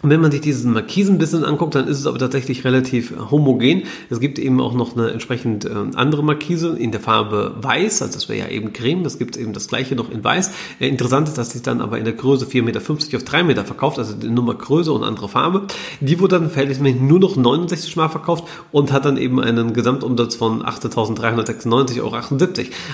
Und 0.00 0.10
wenn 0.10 0.20
man 0.20 0.30
sich 0.30 0.40
diesen 0.40 0.72
Markisen 0.74 1.18
bisschen 1.18 1.44
anguckt, 1.44 1.74
dann 1.74 1.88
ist 1.88 1.98
es 1.98 2.06
aber 2.06 2.18
tatsächlich 2.18 2.64
relativ 2.64 3.12
homogen. 3.32 3.82
Es 4.10 4.20
gibt 4.20 4.38
eben 4.38 4.60
auch 4.60 4.72
noch 4.72 4.96
eine 4.96 5.10
entsprechend 5.10 5.64
äh, 5.64 5.70
andere 5.96 6.22
Markise 6.22 6.76
in 6.78 6.92
der 6.92 7.00
Farbe 7.00 7.56
Weiß, 7.60 8.02
also 8.02 8.14
das 8.14 8.28
wäre 8.28 8.38
ja 8.38 8.48
eben 8.48 8.72
Creme, 8.72 9.02
das 9.02 9.18
gibt 9.18 9.36
eben 9.36 9.52
das 9.52 9.66
gleiche 9.66 9.96
noch 9.96 10.08
in 10.08 10.22
Weiß. 10.22 10.52
Äh, 10.78 10.86
interessant 10.86 11.26
ist, 11.26 11.36
dass 11.36 11.50
sich 11.50 11.62
dann 11.62 11.80
aber 11.80 11.98
in 11.98 12.04
der 12.04 12.12
Größe 12.12 12.46
4,50 12.46 12.62
Meter 12.62 12.80
auf 13.16 13.24
3 13.24 13.42
Meter 13.42 13.64
verkauft, 13.64 13.98
also 13.98 14.14
die 14.14 14.28
Nummer 14.28 14.54
Größe 14.54 14.92
und 14.92 15.02
andere 15.02 15.28
Farbe. 15.28 15.66
Die 16.00 16.20
wurde 16.20 16.38
dann 16.38 16.50
verhältnismäßig 16.50 17.00
nur 17.00 17.18
noch 17.18 17.34
69 17.34 17.96
Mal 17.96 18.08
verkauft 18.08 18.44
und 18.70 18.92
hat 18.92 19.04
dann 19.04 19.16
eben 19.16 19.40
einen 19.40 19.72
Gesamtumsatz 19.72 20.36
von 20.36 20.62
8.396,78 20.62 22.02
Euro. 22.02 22.16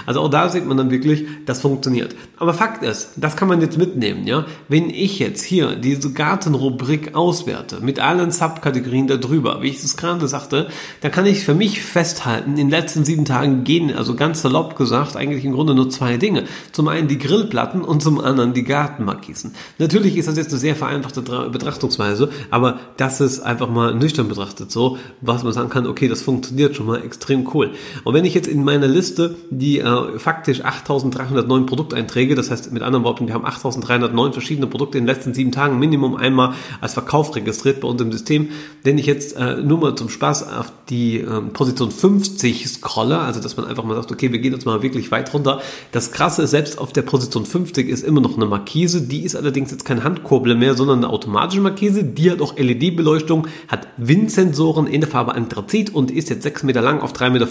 Also 0.06 0.20
auch 0.20 0.30
da 0.30 0.48
sieht 0.48 0.66
man 0.66 0.78
dann 0.78 0.90
wirklich, 0.90 1.24
das 1.44 1.60
funktioniert. 1.60 2.16
Aber 2.38 2.54
Fakt 2.54 2.82
ist, 2.82 3.10
das 3.16 3.36
kann 3.36 3.48
man 3.48 3.60
jetzt 3.60 3.76
mitnehmen, 3.76 4.26
ja. 4.26 4.46
Wenn 4.68 4.88
ich 4.88 5.18
jetzt 5.18 5.42
hier 5.42 5.76
diese 5.76 6.10
Gartenrubrik 6.12 6.93
Rubrik 6.94 7.14
auswerte, 7.14 7.80
mit 7.80 7.98
allen 7.98 8.30
Subkategorien 8.30 9.06
darüber, 9.06 9.62
wie 9.62 9.68
ich 9.68 9.82
es 9.82 9.96
gerade 9.96 10.26
sagte, 10.28 10.68
dann 11.00 11.10
kann 11.10 11.26
ich 11.26 11.44
für 11.44 11.54
mich 11.54 11.82
festhalten, 11.82 12.50
in 12.50 12.56
den 12.56 12.70
letzten 12.70 13.04
sieben 13.04 13.24
Tagen 13.24 13.64
gehen, 13.64 13.92
also 13.94 14.14
ganz 14.14 14.42
salopp 14.42 14.76
gesagt, 14.76 15.16
eigentlich 15.16 15.44
im 15.44 15.52
Grunde 15.52 15.74
nur 15.74 15.90
zwei 15.90 16.16
Dinge. 16.16 16.44
Zum 16.72 16.88
einen 16.88 17.08
die 17.08 17.18
Grillplatten 17.18 17.82
und 17.82 18.02
zum 18.02 18.20
anderen 18.20 18.54
die 18.54 18.64
Gartenmarkisen. 18.64 19.54
Natürlich 19.78 20.16
ist 20.16 20.28
das 20.28 20.36
jetzt 20.36 20.50
eine 20.50 20.58
sehr 20.58 20.76
vereinfachte 20.76 21.22
Betrachtungsweise, 21.22 22.30
aber 22.50 22.78
das 22.96 23.20
ist 23.20 23.40
einfach 23.40 23.68
mal 23.68 23.94
nüchtern 23.94 24.28
betrachtet 24.28 24.70
so, 24.70 24.98
was 25.20 25.42
man 25.42 25.52
sagen 25.52 25.70
kann, 25.70 25.86
okay, 25.86 26.08
das 26.08 26.22
funktioniert 26.22 26.76
schon 26.76 26.86
mal 26.86 27.02
extrem 27.02 27.48
cool. 27.54 27.72
Und 28.04 28.14
wenn 28.14 28.24
ich 28.24 28.34
jetzt 28.34 28.46
in 28.46 28.64
meiner 28.64 28.86
Liste 28.86 29.34
die 29.50 29.80
äh, 29.80 30.18
faktisch 30.18 30.64
8309 30.64 31.66
Produkteinträge, 31.66 32.34
das 32.34 32.50
heißt 32.50 32.72
mit 32.72 32.82
anderen 32.82 33.04
Worten, 33.04 33.26
wir 33.26 33.34
haben 33.34 33.44
8309 33.44 34.32
verschiedene 34.32 34.66
Produkte 34.66 34.98
in 34.98 35.04
den 35.04 35.14
letzten 35.14 35.34
sieben 35.34 35.52
Tagen 35.52 35.78
Minimum 35.78 36.16
einmal 36.16 36.54
als 36.84 36.92
Verkauf 36.92 37.34
registriert 37.34 37.80
bei 37.80 37.88
uns 37.88 38.00
im 38.02 38.12
System. 38.12 38.50
Wenn 38.82 38.98
ich 38.98 39.06
jetzt 39.06 39.36
äh, 39.36 39.56
nur 39.56 39.78
mal 39.78 39.94
zum 39.94 40.10
Spaß 40.10 40.48
auf 40.52 40.70
die 40.90 41.16
ähm, 41.16 41.54
Position 41.54 41.90
50 41.90 42.68
scrolle, 42.68 43.18
also 43.20 43.40
dass 43.40 43.56
man 43.56 43.64
einfach 43.64 43.84
mal 43.84 43.94
sagt, 43.94 44.12
okay, 44.12 44.32
wir 44.32 44.38
gehen 44.38 44.52
jetzt 44.52 44.66
mal 44.66 44.82
wirklich 44.82 45.10
weit 45.10 45.32
runter. 45.32 45.62
Das 45.92 46.12
Krasse 46.12 46.42
ist, 46.42 46.50
selbst 46.50 46.78
auf 46.78 46.92
der 46.92 47.00
Position 47.00 47.46
50 47.46 47.88
ist 47.88 48.04
immer 48.04 48.20
noch 48.20 48.36
eine 48.36 48.44
Markise. 48.44 49.00
Die 49.00 49.22
ist 49.22 49.34
allerdings 49.34 49.70
jetzt 49.70 49.86
kein 49.86 50.04
Handkurbel 50.04 50.54
mehr, 50.56 50.74
sondern 50.74 50.98
eine 50.98 51.08
automatische 51.08 51.62
Markise. 51.62 52.04
Die 52.04 52.30
hat 52.30 52.42
auch 52.42 52.58
LED-Beleuchtung, 52.58 53.46
hat 53.68 53.88
Windsensoren 53.96 54.86
in 54.86 55.00
der 55.00 55.08
Farbe 55.08 55.34
Anthrazit 55.34 55.94
und 55.94 56.10
ist 56.10 56.28
jetzt 56.28 56.42
6 56.42 56.64
Meter 56.64 56.82
lang 56.82 57.00
auf 57.00 57.14
3,50 57.14 57.30
Meter. 57.30 57.48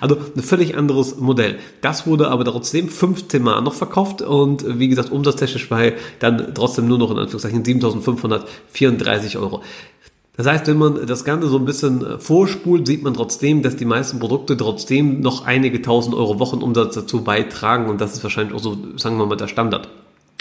Also 0.00 0.16
ein 0.36 0.42
völlig 0.44 0.76
anderes 0.76 1.16
Modell. 1.18 1.58
Das 1.80 2.06
wurde 2.06 2.28
aber 2.28 2.44
trotzdem 2.44 2.88
15 2.88 3.42
Mal 3.42 3.60
noch 3.62 3.74
verkauft 3.74 4.22
und 4.22 4.78
wie 4.78 4.86
gesagt, 4.86 5.10
umsatztechnisch 5.10 5.68
bei 5.68 5.94
dann 6.20 6.54
trotzdem 6.54 6.86
nur 6.86 6.98
noch 6.98 7.10
in 7.10 7.18
Anführungszeichen 7.18 7.64
7500 7.64 8.46
34 8.68 9.38
Euro. 9.38 9.62
Das 10.36 10.46
heißt, 10.46 10.66
wenn 10.68 10.78
man 10.78 11.06
das 11.06 11.24
Ganze 11.24 11.48
so 11.48 11.58
ein 11.58 11.64
bisschen 11.64 12.04
äh, 12.04 12.18
vorspult, 12.18 12.86
sieht 12.86 13.02
man 13.02 13.14
trotzdem, 13.14 13.62
dass 13.62 13.76
die 13.76 13.84
meisten 13.84 14.18
Produkte 14.18 14.56
trotzdem 14.56 15.20
noch 15.20 15.44
einige 15.44 15.82
tausend 15.82 16.14
Euro 16.14 16.38
Wochenumsatz 16.38 16.94
dazu 16.94 17.22
beitragen 17.22 17.90
und 17.90 18.00
das 18.00 18.14
ist 18.14 18.22
wahrscheinlich 18.22 18.54
auch 18.54 18.62
so, 18.62 18.78
sagen 18.96 19.18
wir 19.18 19.26
mal, 19.26 19.36
der 19.36 19.48
Standard. 19.48 19.88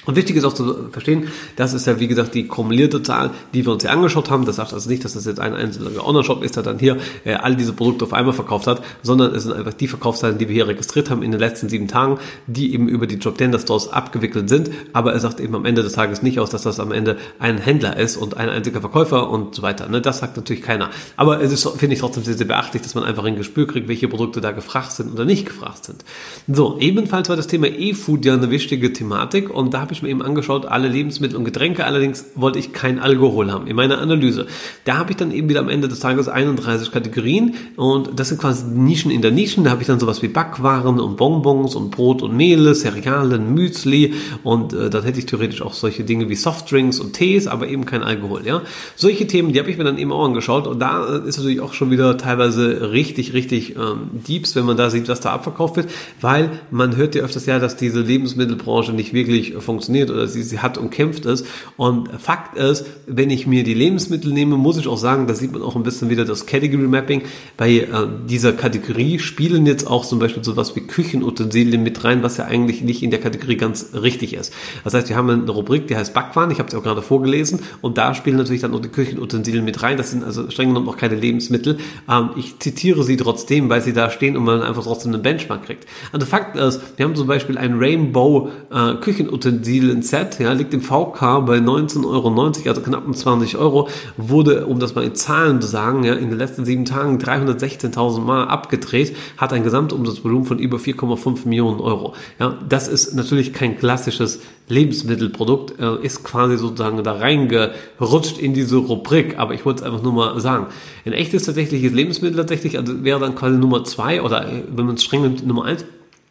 Und 0.06 0.16
wichtig 0.16 0.38
ist 0.38 0.46
auch 0.46 0.54
zu 0.54 0.90
verstehen, 0.92 1.28
das 1.56 1.74
ist 1.74 1.86
ja 1.86 2.00
wie 2.00 2.08
gesagt 2.08 2.34
die 2.34 2.48
kumulierte 2.48 3.04
Zahl, 3.04 3.32
die 3.54 3.66
wir 3.66 3.74
uns 3.74 3.84
hier 3.84 3.92
angeschaut 3.92 4.30
haben. 4.30 4.46
Das 4.46 4.56
sagt 4.56 4.74
also 4.74 4.90
nicht, 4.90 5.04
dass 5.04 5.14
das 5.14 5.26
jetzt 5.26 5.40
ein 5.40 5.54
einzelner 5.54 6.06
Online-Shop 6.06 6.44
ist, 6.44 6.56
der 6.56 6.64
dann 6.64 6.80
hier 6.80 6.98
äh, 7.26 7.34
all 7.34 7.56
diese 7.56 7.74
Produkte 7.74 8.06
auf 8.06 8.14
einmal 8.14 8.34
verkauft 8.34 8.66
hat, 8.68 8.82
sondern 9.04 9.36
es 9.36 9.44
sind 9.44 9.54
einfach 9.54 9.74
die 9.74 9.88
Verkaufszahlen, 9.88 10.38
die 10.38 10.48
wir 10.48 10.56
hier 10.56 10.68
registriert 10.68 11.10
haben 11.10 11.22
in 11.22 11.32
den 11.32 11.40
letzten 11.40 11.68
sieben 11.68 11.88
Tagen, 11.88 12.18
die 12.48 12.74
eben 12.74 12.88
über 12.88 13.08
die 13.08 13.16
Job 13.16 13.38
Tender 13.38 13.60
Stores 13.60 13.90
abgewickelt 13.90 14.48
sind. 14.50 14.72
Aber 14.94 15.14
er 15.14 15.20
sagt 15.20 15.40
eben 15.42 15.54
am 15.56 15.66
Ende 15.66 15.84
des 15.84 15.94
Tages 15.94 16.22
nicht 16.22 16.40
aus, 16.40 16.50
dass 16.50 16.64
das 16.64 16.80
am 16.80 16.92
Ende 16.92 17.18
ein 17.38 17.58
Händler 17.58 17.98
ist 17.98 18.16
und 18.16 18.38
ein 18.38 18.50
einziger 18.50 18.80
Verkäufer 18.80 19.30
und 19.30 19.54
so 19.54 19.62
weiter. 19.62 19.90
Ne? 19.90 20.02
Das 20.02 20.20
sagt 20.20 20.38
natürlich 20.38 20.64
keiner. 20.64 20.90
Aber 21.18 21.42
es 21.42 21.52
ist, 21.52 21.68
finde 21.78 21.96
ich 21.96 22.00
trotzdem 22.00 22.24
sehr, 22.24 22.36
sehr 22.36 22.48
beachtlich, 22.48 22.82
dass 22.84 22.96
man 22.96 23.04
einfach 23.04 23.26
ein 23.26 23.36
Gespür 23.36 23.68
kriegt, 23.68 23.90
welche 23.90 24.08
Produkte 24.08 24.40
da 24.40 24.52
gefragt 24.52 24.94
sind 24.94 25.12
oder 25.14 25.26
nicht 25.26 25.46
gefragt 25.46 25.86
sind. 25.86 26.06
So, 26.48 26.78
ebenfalls 26.80 27.28
war 27.30 27.36
das 27.36 27.48
Thema 27.48 27.68
E-Food 27.68 28.26
ja 28.26 28.34
eine 28.34 28.50
wichtige 28.50 28.94
Thematik 28.94 29.50
und 29.50 29.74
da 29.74 29.89
habe 29.90 29.96
ich 29.96 30.04
mir 30.04 30.10
eben 30.10 30.22
angeschaut, 30.22 30.68
alle 30.68 30.88
Lebensmittel 30.88 31.36
und 31.36 31.46
Getränke, 31.46 31.84
allerdings 31.84 32.26
wollte 32.36 32.60
ich 32.60 32.74
kein 32.74 33.00
Alkohol 33.00 33.52
haben 33.52 33.66
in 33.66 33.76
meiner 33.76 33.98
Analyse. 33.98 34.46
Da 34.86 34.98
habe 34.98 35.10
ich 35.10 35.18
dann 35.18 35.32
eben 35.32 35.50
wieder 35.50 35.62
am 35.62 35.68
Ende 35.68 35.88
des 35.88 36.00
Tages 36.00 36.28
31 36.28 36.92
Kategorien 36.92 37.56
und 37.76 38.20
das 38.20 38.30
sind 38.30 38.40
quasi 38.40 38.66
Nischen 38.68 39.10
in 39.10 39.24
der 39.24 39.32
Nischen. 39.32 39.64
Da 39.64 39.72
habe 39.72 39.82
ich 39.82 39.88
dann 39.88 40.00
sowas 40.00 40.22
wie 40.22 40.28
Backwaren 40.28 41.00
und 41.00 41.18
Bonbons 41.18 41.74
und 41.74 41.90
Brot 41.90 42.22
und 42.22 42.38
Mehle, 42.38 42.76
Cerealien, 42.76 43.52
Müsli 43.56 44.14
und 44.44 44.74
äh, 44.74 44.92
dann 44.92 45.02
hätte 45.02 45.18
ich 45.18 45.26
theoretisch 45.26 45.64
auch 45.64 45.74
solche 45.74 46.04
Dinge 46.04 46.30
wie 46.30 46.36
Softdrinks 46.36 47.00
und 47.00 47.14
Tees, 47.14 47.48
aber 47.48 47.68
eben 47.68 47.88
kein 47.88 48.04
Alkohol. 48.04 48.46
Ja, 48.46 48.62
Solche 48.96 49.26
Themen, 49.26 49.54
die 49.54 49.60
habe 49.60 49.72
ich 49.72 49.80
mir 49.80 49.86
dann 49.86 49.98
eben 49.98 50.12
auch 50.12 50.24
angeschaut 50.24 50.68
und 50.68 50.78
da 50.78 51.16
äh, 51.16 51.28
ist 51.28 51.38
natürlich 51.38 51.62
auch 51.62 51.74
schon 51.74 51.90
wieder 51.90 52.16
teilweise 52.20 52.92
richtig, 52.92 53.34
richtig 53.34 53.76
ähm, 53.76 54.22
Deeps, 54.28 54.56
wenn 54.56 54.66
man 54.66 54.78
da 54.78 54.92
sieht, 54.92 55.10
was 55.10 55.20
da 55.20 55.32
abverkauft 55.32 55.78
wird, 55.78 55.90
weil 56.22 56.52
man 56.70 56.96
hört 56.96 57.16
ja 57.16 57.24
öfters 57.24 57.48
ja, 57.48 57.58
dass 57.58 57.76
diese 57.76 58.02
Lebensmittelbranche 58.02 58.94
nicht 58.94 59.14
wirklich 59.14 59.56
funktioniert 59.80 60.10
oder 60.10 60.28
sie, 60.28 60.44
sie 60.44 60.60
hat 60.60 60.78
und 60.78 60.90
kämpft 60.90 61.26
es. 61.26 61.46
Und 61.78 62.10
Fakt 62.20 62.58
ist, 62.58 62.86
wenn 63.08 63.30
ich 63.30 63.48
mir 63.48 63.64
die 63.64 63.74
Lebensmittel 63.74 64.34
nehme, 64.34 64.58
muss 64.58 64.78
ich 64.78 64.88
auch 64.88 64.98
sagen, 64.98 65.26
da 65.26 65.34
sieht 65.34 65.54
man 65.54 65.62
auch 65.62 65.78
ein 65.78 65.84
bisschen 65.84 66.10
wieder 66.10 66.26
das 66.26 66.46
Category 66.46 66.88
Mapping. 66.88 67.22
Bei 67.56 67.72
äh, 67.72 67.88
dieser 68.28 68.52
Kategorie 68.52 69.20
spielen 69.20 69.66
jetzt 69.66 69.88
auch 69.88 70.06
zum 70.06 70.20
Beispiel 70.20 70.44
sowas 70.44 70.76
wie 70.76 70.82
Küchenutensilien 70.82 71.82
mit 71.82 72.04
rein, 72.04 72.24
was 72.24 72.36
ja 72.36 72.46
eigentlich 72.46 72.82
nicht 72.82 73.04
in 73.04 73.10
der 73.10 73.22
Kategorie 73.22 73.56
ganz 73.56 73.92
richtig 73.94 74.34
ist. 74.34 74.54
Das 74.84 74.94
heißt, 74.94 75.08
wir 75.08 75.16
haben 75.16 75.30
eine 75.30 75.50
Rubrik, 75.50 75.88
die 75.88 75.96
heißt 75.96 76.14
Backwaren, 76.14 76.52
ich 76.52 76.60
habe 76.60 76.70
sie 76.70 76.76
auch 76.76 76.84
gerade 76.84 77.02
vorgelesen, 77.02 77.62
und 77.82 77.98
da 77.98 78.14
spielen 78.14 78.36
natürlich 78.36 78.62
dann 78.62 78.74
auch 78.74 78.82
die 78.82 78.90
Küchenutensilien 78.90 79.64
mit 79.64 79.82
rein. 79.82 79.96
Das 79.96 80.12
sind 80.12 80.26
also 80.26 80.50
streng 80.50 80.70
genommen 80.70 80.90
auch 80.90 80.98
keine 80.98 81.16
Lebensmittel. 81.16 81.78
Ähm, 82.10 82.32
ich 82.36 82.60
zitiere 82.60 83.04
sie 83.04 83.16
trotzdem, 83.16 83.70
weil 83.70 83.82
sie 83.82 83.94
da 83.94 84.10
stehen 84.10 84.36
und 84.36 84.44
man 84.44 84.62
einfach 84.62 84.84
trotzdem 84.84 85.14
einen 85.14 85.24
Benchmark 85.24 85.66
kriegt. 85.66 85.86
Also 86.12 86.26
Fakt 86.26 86.58
ist, 86.58 86.82
wir 86.98 87.06
haben 87.06 87.16
zum 87.16 87.28
Beispiel 87.28 87.58
ein 87.58 87.80
Rainbow 87.80 88.50
äh, 88.72 88.96
Küchenutensilien 88.96 89.69
Set, 90.02 90.40
ja, 90.40 90.52
liegt 90.54 90.74
im 90.74 90.82
VK 90.82 91.46
bei 91.46 91.58
19,90 91.58 92.06
Euro, 92.06 92.44
also 92.68 92.82
knapp 92.82 93.16
20 93.16 93.58
Euro, 93.58 93.88
wurde, 94.18 94.66
um 94.66 94.80
das 94.80 94.96
mal 94.96 95.04
in 95.04 95.16
Zahlen 95.16 95.62
zu 95.62 95.68
sagen, 95.68 96.04
ja, 96.04 96.14
in 96.14 96.30
den 96.30 96.38
letzten 96.38 96.66
sieben 96.66 96.86
Tagen 96.86 97.20
316.000 97.20 98.22
Mal 98.22 98.48
abgedreht, 98.48 99.16
hat 99.38 99.54
ein 99.54 99.64
Gesamtumsatzvolumen 99.64 100.46
von 100.46 100.60
über 100.60 100.78
4,5 100.78 101.48
Millionen 101.48 101.80
Euro. 101.80 102.14
Ja, 102.40 102.58
das 102.68 102.88
ist 102.88 103.14
natürlich 103.14 103.54
kein 103.54 103.78
klassisches 103.78 104.40
Lebensmittelprodukt, 104.70 105.80
äh, 105.80 106.04
ist 106.04 106.24
quasi 106.24 106.58
sozusagen 106.58 107.04
da 107.04 107.14
reingerutscht 107.14 108.38
in 108.38 108.54
diese 108.54 108.78
Rubrik, 108.78 109.38
aber 109.38 109.54
ich 109.54 109.66
wollte 109.66 109.82
es 109.82 109.86
einfach 109.86 110.04
nur 110.04 110.14
mal 110.14 110.40
sagen. 110.40 110.68
Ein 111.06 111.14
echtes 111.14 111.44
tatsächliches 111.44 111.92
Lebensmittel 111.92 112.38
tatsächlich, 112.38 112.78
also 112.78 113.04
wäre 113.04 113.20
dann 113.20 113.36
quasi 113.36 113.58
Nummer 113.58 113.84
zwei 113.84 114.22
oder 114.22 114.48
äh, 114.48 114.64
wenn 114.72 114.86
man 114.86 114.96
es 114.96 115.04
streng 115.04 115.22
nimmt, 115.22 115.46
Nummer 115.46 115.66
eins 115.66 115.86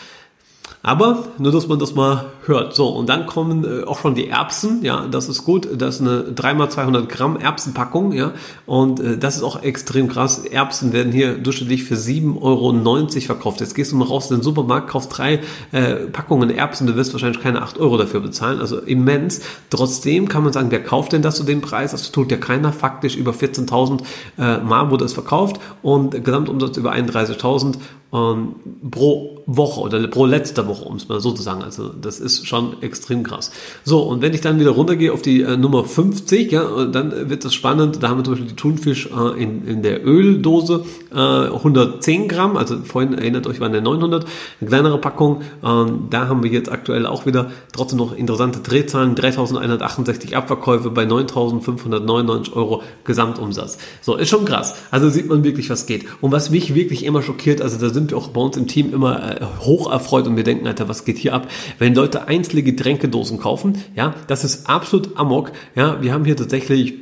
Aber 0.88 1.25
nur, 1.38 1.51
dass 1.51 1.67
man 1.67 1.79
das 1.79 1.96
mal 1.96 2.27
hört. 2.46 2.74
So, 2.74 2.88
und 2.88 3.10
dann 3.10 3.25
kommen 3.25 3.65
äh, 3.65 3.84
auch 3.84 4.00
schon 4.00 4.15
die 4.15 4.29
Erbsen. 4.29 4.84
Ja, 4.84 5.06
das 5.06 5.27
ist 5.27 5.44
gut. 5.44 5.67
Das 5.77 5.96
ist 5.96 6.01
eine 6.01 6.22
3x200 6.34 7.08
Gramm 7.08 7.36
Erbsenpackung. 7.36 8.13
Ja, 8.13 8.32
und 8.65 9.01
äh, 9.01 9.17
das 9.17 9.36
ist 9.36 9.44
auch 9.44 9.62
extrem 9.63 10.08
krass. 10.08 10.46
Erbsen 10.46 10.94
werden 10.94 11.12
hier 11.12 11.39
durchschnittlich 11.39 11.84
für 11.84 11.96
7,90 11.96 12.41
Euro 12.41 13.20
verkauft. 13.20 13.60
Jetzt 13.60 13.75
gehst 13.75 13.91
du 13.91 13.98
mal 13.98 14.06
raus 14.06 14.32
in 14.32 14.38
den 14.38 14.44
Supermarkt, 14.44 14.88
kaufst 14.88 15.17
drei 15.17 15.41
äh, 15.74 15.96
Packungen 16.06 16.50
Erbsen. 16.50 16.88
Du 16.88 16.96
wirst 16.96 17.12
wahrscheinlich 17.12 17.41
keine 17.44 17.63
8 17.63 17.79
Euro 17.79 17.98
dafür 17.98 18.22
bezahlen. 18.22 18.62
Also 18.62 18.79
immens. 18.79 19.41
Trotzdem 19.70 20.29
kann 20.29 20.46
man 20.46 20.53
sagen, 20.53 20.72
wer 20.72 20.82
kauft 20.82 21.12
denn 21.12 21.22
das 21.22 21.36
zu 21.36 21.44
dem 21.44 21.60
Preis? 21.60 21.91
Das 21.91 22.13
tut 22.13 22.32
ja 22.32 22.38
keiner. 22.38 22.72
Faktisch 22.72 23.17
über 23.17 23.32
14.000 23.32 24.03
äh, 24.38 24.60
Mal 24.60 24.89
wurde 24.89 25.03
es 25.03 25.12
verkauft 25.12 25.60
und 25.82 26.24
Gesamtumsatz 26.24 26.77
über 26.77 26.94
31.000 26.94 27.75
ähm, 28.14 28.56
pro 28.90 29.44
Woche 29.48 29.80
oder 29.80 30.06
pro 30.08 30.26
letzte 30.26 30.68
Woche, 30.68 30.84
um 30.84 30.98
es 30.98 31.08
mal 31.08 31.22
so 31.22 31.32
zu 31.32 31.42
sagen. 31.42 31.64
Also 31.64 31.90
das 31.90 32.20
ist 32.20 32.46
schon 32.46 32.82
extrem 32.82 33.24
krass. 33.24 33.52
So, 33.86 34.02
und 34.02 34.22
wenn 34.22 34.34
ich 34.34 34.42
dann 34.42 34.60
wieder 34.60 34.72
runtergehe 34.72 35.14
auf 35.14 35.22
die 35.22 35.42
äh, 35.42 35.56
Nummer 35.56 35.86
50, 35.86 36.52
ja, 36.52 36.86
dann 36.86 37.30
wird 37.30 37.46
das 37.46 37.54
spannend. 37.54 38.04
Da 38.04 38.10
haben 38.10 38.20
wir 38.20 38.24
zum 38.26 38.34
Beispiel 38.34 38.50
die 38.50 38.56
Thunfisch 38.56 39.08
äh, 39.08 39.42
in, 39.42 39.66
in 39.66 39.84
der 39.84 40.06
Öldose, 40.06 40.84
äh, 41.14 41.18
110 41.18 42.28
Gramm, 42.28 42.58
also 42.58 42.78
vorhin 42.84 43.14
erinnert 43.14 43.48
euch, 43.48 43.62
waren 43.62 43.72
der 43.72 43.82
900, 43.82 44.26
eine 44.60 44.70
kleinere 44.70 44.98
Packung. 45.00 45.42
Ähm, 45.64 46.08
da 46.10 46.28
haben 46.28 46.44
wir 46.44 46.52
jetzt 46.52 46.70
aktuell 46.70 47.06
auch 47.06 47.26
wieder 47.26 47.52
trotzdem 47.72 48.00
noch 48.00 48.16
interessante 48.16 48.60
Drehzahlen, 48.60 49.16
3168 49.16 50.36
Abverkäufe 50.36 50.90
bei 50.90 51.06
9599 51.06 52.54
Euro 52.54 52.84
Gesamtumsatz. 53.06 53.78
So, 54.02 54.16
ist 54.16 54.30
schon 54.30 54.44
krass. 54.44 54.76
Also 54.92 55.10
sieht 55.10 55.30
man 55.30 55.46
wirklich, 55.46 55.70
was 55.70 55.86
geht. 55.86 56.06
Und 56.20 56.34
was 56.34 56.50
mich 56.50 56.76
wirklich 56.76 57.06
immer 57.06 57.22
schockiert, 57.22 57.62
also 57.62 57.78
da 57.78 57.90
sind 57.98 58.12
wir 58.12 58.18
auch 58.18 58.27
bei 58.27 58.42
uns 58.42 58.56
im 58.58 58.68
Team 58.68 58.94
immer 58.94 59.42
äh, 59.42 59.46
hoch 59.62 59.92
erfreut 59.92 60.27
und 60.27 60.36
wir 60.36 60.44
denken, 60.44 60.68
Alter, 60.68 60.88
was 60.88 61.04
geht 61.04 61.18
hier 61.18 61.34
ab? 61.34 61.48
Wenn 61.80 61.96
Leute 61.96 62.27
einzelne 62.27 62.62
Getränkedosen 62.62 63.39
kaufen, 63.39 63.84
ja, 63.96 64.13
das 64.27 64.44
ist 64.44 64.70
absolut 64.70 65.18
Amok. 65.18 65.51
Ja, 65.75 66.01
wir 66.01 66.13
haben 66.13 66.24
hier 66.24 66.36
tatsächlich 66.36 66.94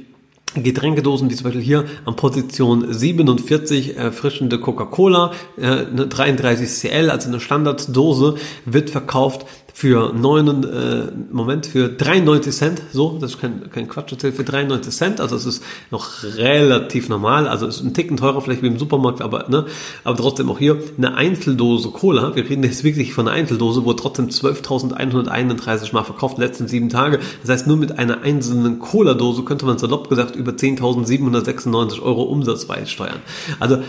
Getränkedosen, 0.56 1.30
wie 1.30 1.36
zum 1.36 1.44
Beispiel 1.44 1.62
hier 1.62 1.84
an 2.06 2.16
Position 2.16 2.94
47 2.94 3.98
erfrischende 3.98 4.58
Coca-Cola, 4.58 5.34
äh, 5.58 5.66
eine 5.66 6.08
33 6.08 6.70
CL, 6.70 7.10
also 7.10 7.28
eine 7.28 7.42
Standarddose, 7.42 8.36
wird 8.64 8.90
verkauft 8.90 9.46
für 9.75 10.13
9, 10.13 10.63
äh, 10.63 11.12
Moment, 11.34 11.65
für 11.65 11.89
93 11.89 12.55
Cent, 12.55 12.82
so, 12.94 13.17
das 13.20 13.32
ist 13.32 13.41
kein, 13.41 13.70
kein 13.70 13.89
Quatsch 13.89 14.15
für 14.17 14.44
93 14.46 14.96
Cent, 14.96 15.20
also 15.20 15.36
es 15.36 15.46
ist 15.46 15.63
noch 15.91 16.24
relativ 16.24 17.10
normal, 17.10 17.46
also 17.46 17.67
es 17.67 17.75
ist 17.75 17.84
ein 17.84 17.94
Ticken 17.94 18.15
teurer 18.15 18.39
vielleicht 18.39 18.62
wie 18.62 18.67
im 18.67 18.79
Supermarkt, 18.79 19.22
aber, 19.22 19.50
ne, 19.50 19.65
aber 20.05 20.15
trotzdem 20.15 20.50
auch 20.50 20.60
hier 20.60 20.77
eine 20.98 21.15
Einzeldose 21.15 21.89
Cola, 21.89 22.38
wir 22.38 22.50
reden 22.50 22.63
jetzt 22.63 22.86
wirklich 22.86 23.13
von 23.13 23.27
einer 23.27 23.36
Einzeldose, 23.36 23.84
wurde 23.84 24.01
trotzdem 24.01 24.29
12.131 24.29 25.91
Mal 25.91 26.05
verkauft 26.05 26.38
letzten 26.38 26.70
sieben 26.70 26.88
Tage, 26.88 27.20
das 27.41 27.51
heißt 27.51 27.67
nur 27.67 27.75
mit 27.75 28.00
einer 28.00 28.22
einzelnen 28.22 28.79
Cola-Dose 28.79 29.44
könnte 29.44 29.65
man 29.65 29.77
salopp 29.77 30.08
gesagt 30.08 30.38
über 30.38 30.53
10.796 30.53 32.01
Euro 32.01 32.24
Umsatz 32.24 32.63
beisteuern. 32.63 33.20
Also, 33.60 33.79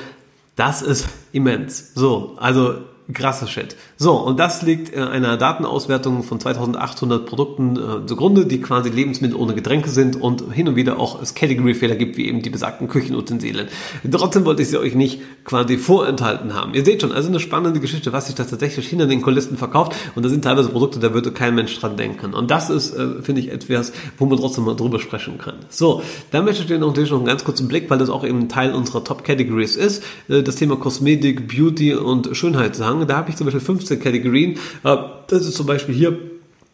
das 0.57 0.83
ist 0.83 1.07
immens. 1.31 1.93
So, 1.95 2.33
also 2.39 2.75
Krasser 3.13 3.47
Shit. 3.47 3.77
So, 3.97 4.15
und 4.15 4.41
das 4.41 4.63
liegt 4.63 4.93
äh, 4.93 5.01
einer 5.01 5.37
Datenauswertung 5.37 6.25
von 6.25 6.41
2800 6.41 7.25
Produkten 7.25 7.77
äh, 7.77 8.07
zugrunde, 8.07 8.47
die 8.47 8.61
quasi 8.61 8.89
Lebensmittel 8.89 9.37
ohne 9.37 9.55
Getränke 9.55 9.91
sind 9.91 10.21
und 10.21 10.53
hin 10.53 10.67
und 10.67 10.75
wieder 10.75 10.99
auch 10.99 11.23
es 11.23 11.35
Category-Fehler 11.35 11.95
gibt, 11.95 12.17
wie 12.17 12.27
eben 12.27 12.43
die 12.43 12.51
besagten 12.51 12.89
Küchenutensilien. 12.89 13.69
Trotzdem 14.11 14.45
wollte 14.45 14.63
ich 14.63 14.69
sie 14.69 14.79
euch 14.79 14.97
nicht 14.97 15.21
quasi 15.45 15.79
vorenthalten 15.79 16.55
haben. 16.55 16.75
Ihr 16.75 16.85
seht 16.85 17.03
schon, 17.03 17.13
also 17.13 17.29
eine 17.29 17.39
spannende 17.39 17.79
Geschichte, 17.79 18.13
was 18.13 18.27
sich 18.27 18.35
da 18.35 18.43
tatsächlich 18.43 18.89
hinter 18.89 19.07
den 19.07 19.23
Kulissen 19.23 19.57
verkauft 19.57 19.95
und 20.17 20.25
da 20.25 20.29
sind 20.29 20.43
teilweise 20.43 20.71
Produkte, 20.71 20.99
da 20.99 21.15
würde 21.15 21.31
kein 21.31 21.55
Mensch 21.55 21.79
dran 21.79 21.97
denken. 21.97 22.35
Und 22.35 22.51
das 22.51 22.71
ist, 22.71 22.93
äh, 22.93 23.23
finde 23.23 23.41
ich, 23.41 23.53
etwas, 23.53 23.93
wo 24.19 24.27
man 24.27 24.39
trotzdem 24.39 24.65
mal 24.65 24.75
drüber 24.75 24.99
sprechen 24.99 25.39
kann. 25.39 25.55
So, 25.69 26.03
dann 26.33 26.45
möchte 26.45 26.63
ich 26.63 26.69
dir 26.69 26.79
natürlich 26.79 27.11
noch 27.11 27.19
einen 27.19 27.27
ganz 27.27 27.45
kurzen 27.45 27.69
Blick, 27.69 27.89
weil 27.89 27.99
das 27.99 28.11
auch 28.11 28.25
eben 28.25 28.49
Teil 28.49 28.75
unserer 28.75 29.05
Top-Categories 29.05 29.77
ist, 29.77 30.03
äh, 30.29 30.43
das 30.43 30.57
Thema 30.57 30.77
Kosmetik, 30.77 31.47
Beauty 31.47 31.95
und 31.95 32.37
Schönheit 32.37 32.75
sagen. 32.99 33.09
Da 33.09 33.17
habe 33.17 33.31
ich 33.31 33.37
zum 33.37 33.47
Beispiel 33.47 33.61
15 33.61 34.01
Kategorien. 34.01 34.59
Äh, 34.85 34.97
das 35.29 35.47
ist 35.47 35.55
zum 35.55 35.67
Beispiel 35.67 35.95
hier 35.95 36.19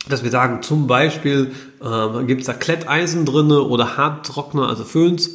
dass 0.09 0.25
wir 0.25 0.33
sagen, 0.33 0.63
zum 0.63 0.89
Beispiel 0.89 1.53
äh, 1.81 2.25
gibt 2.25 2.41
es 2.41 2.49
da 2.49 2.55
Kletteisen 2.55 3.25
drinne 3.25 3.63
oder 3.63 3.97
Harttrockner, 3.97 4.69
also 4.69 4.83
Föhns. 4.83 5.31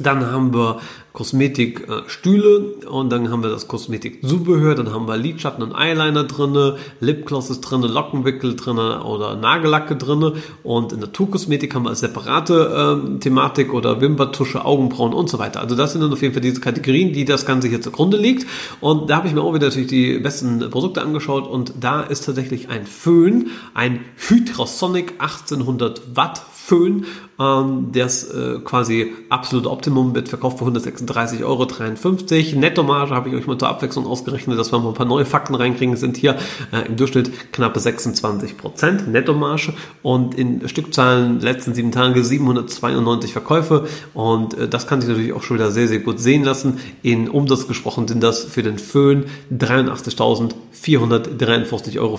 Dann 0.00 0.26
haben 0.26 0.52
wir 0.52 0.80
Kosmetikstühle 1.12 2.74
äh, 2.82 2.86
und 2.86 3.10
dann 3.10 3.30
haben 3.30 3.42
wir 3.42 3.50
das 3.50 3.68
Kosmetikzubehör, 3.68 4.74
dann 4.74 4.92
haben 4.92 5.08
wir 5.08 5.16
Lidschatten 5.16 5.62
und 5.62 5.74
Eyeliner 5.74 6.24
drinne, 6.24 6.76
Lipglosses 7.00 7.60
drinne, 7.60 7.88
Lockenwickel 7.88 8.56
drinne 8.56 9.02
oder 9.04 9.36
Nagellacke 9.36 9.96
drinne 9.96 10.34
und 10.62 10.92
in 10.92 11.00
Naturkosmetik 11.00 11.74
haben 11.74 11.84
wir 11.84 11.90
als 11.90 12.00
separate 12.00 13.02
äh, 13.14 13.18
Thematik 13.18 13.74
oder 13.74 14.00
Wimpertusche, 14.00 14.64
Augenbrauen 14.64 15.12
und 15.12 15.28
so 15.28 15.38
weiter. 15.38 15.60
Also 15.60 15.74
das 15.74 15.92
sind 15.92 16.02
dann 16.02 16.12
auf 16.12 16.22
jeden 16.22 16.34
Fall 16.34 16.42
diese 16.42 16.60
Kategorien, 16.60 17.12
die 17.12 17.24
das 17.24 17.44
Ganze 17.44 17.68
hier 17.68 17.80
zugrunde 17.80 18.16
liegt 18.16 18.46
und 18.80 19.10
da 19.10 19.16
habe 19.16 19.28
ich 19.28 19.34
mir 19.34 19.42
auch 19.42 19.54
wieder 19.54 19.66
natürlich 19.66 19.88
die 19.88 20.18
besten 20.18 20.70
Produkte 20.70 21.02
angeschaut 21.02 21.48
und 21.48 21.74
da 21.80 22.02
ist 22.02 22.24
tatsächlich 22.26 22.68
ein 22.68 22.86
Föhn, 22.86 23.50
ein 23.74 24.00
Hydrosonic 24.16 25.14
1800 25.18 26.16
Watt 26.16 26.42
Föhn, 26.70 27.06
ähm, 27.40 27.88
das 27.92 28.30
äh, 28.30 28.60
quasi 28.62 29.12
absolute 29.28 29.68
Optimum 29.68 30.14
wird 30.14 30.28
verkauft 30.28 30.58
für 30.60 30.66
136,53 31.06 31.44
Euro. 31.44 32.60
Nettomarge 32.60 33.14
habe 33.14 33.28
ich 33.28 33.34
euch 33.34 33.46
mal 33.46 33.58
zur 33.58 33.68
Abwechslung 33.68 34.06
ausgerechnet, 34.06 34.58
dass 34.58 34.72
wir 34.72 34.78
mal 34.78 34.88
ein 34.88 34.94
paar 34.94 35.06
neue 35.06 35.24
Fakten 35.24 35.54
reinkriegen, 35.54 35.96
sind 35.96 36.16
hier 36.16 36.36
äh, 36.72 36.86
im 36.86 36.96
Durchschnitt 36.96 37.52
knappe 37.52 37.80
26 37.80 38.56
Prozent 38.56 39.08
Nettomarge 39.08 39.72
und 40.02 40.34
in 40.34 40.68
Stückzahlen 40.68 41.40
letzten 41.40 41.74
sieben 41.74 41.92
Tage 41.92 42.24
792 42.24 43.32
Verkäufe 43.32 43.86
und 44.14 44.54
äh, 44.54 44.68
das 44.68 44.86
kann 44.86 45.00
sich 45.00 45.10
natürlich 45.10 45.32
auch 45.32 45.42
schon 45.42 45.56
wieder 45.56 45.70
sehr, 45.70 45.88
sehr 45.88 46.00
gut 46.00 46.20
sehen 46.20 46.44
lassen. 46.44 46.78
In 47.02 47.28
Umsatz 47.28 47.66
gesprochen 47.66 48.08
sind 48.08 48.22
das 48.22 48.44
für 48.44 48.62
den 48.62 48.78
Föhn 48.78 49.24
83.443,04 49.56 51.98
Euro. 51.98 52.18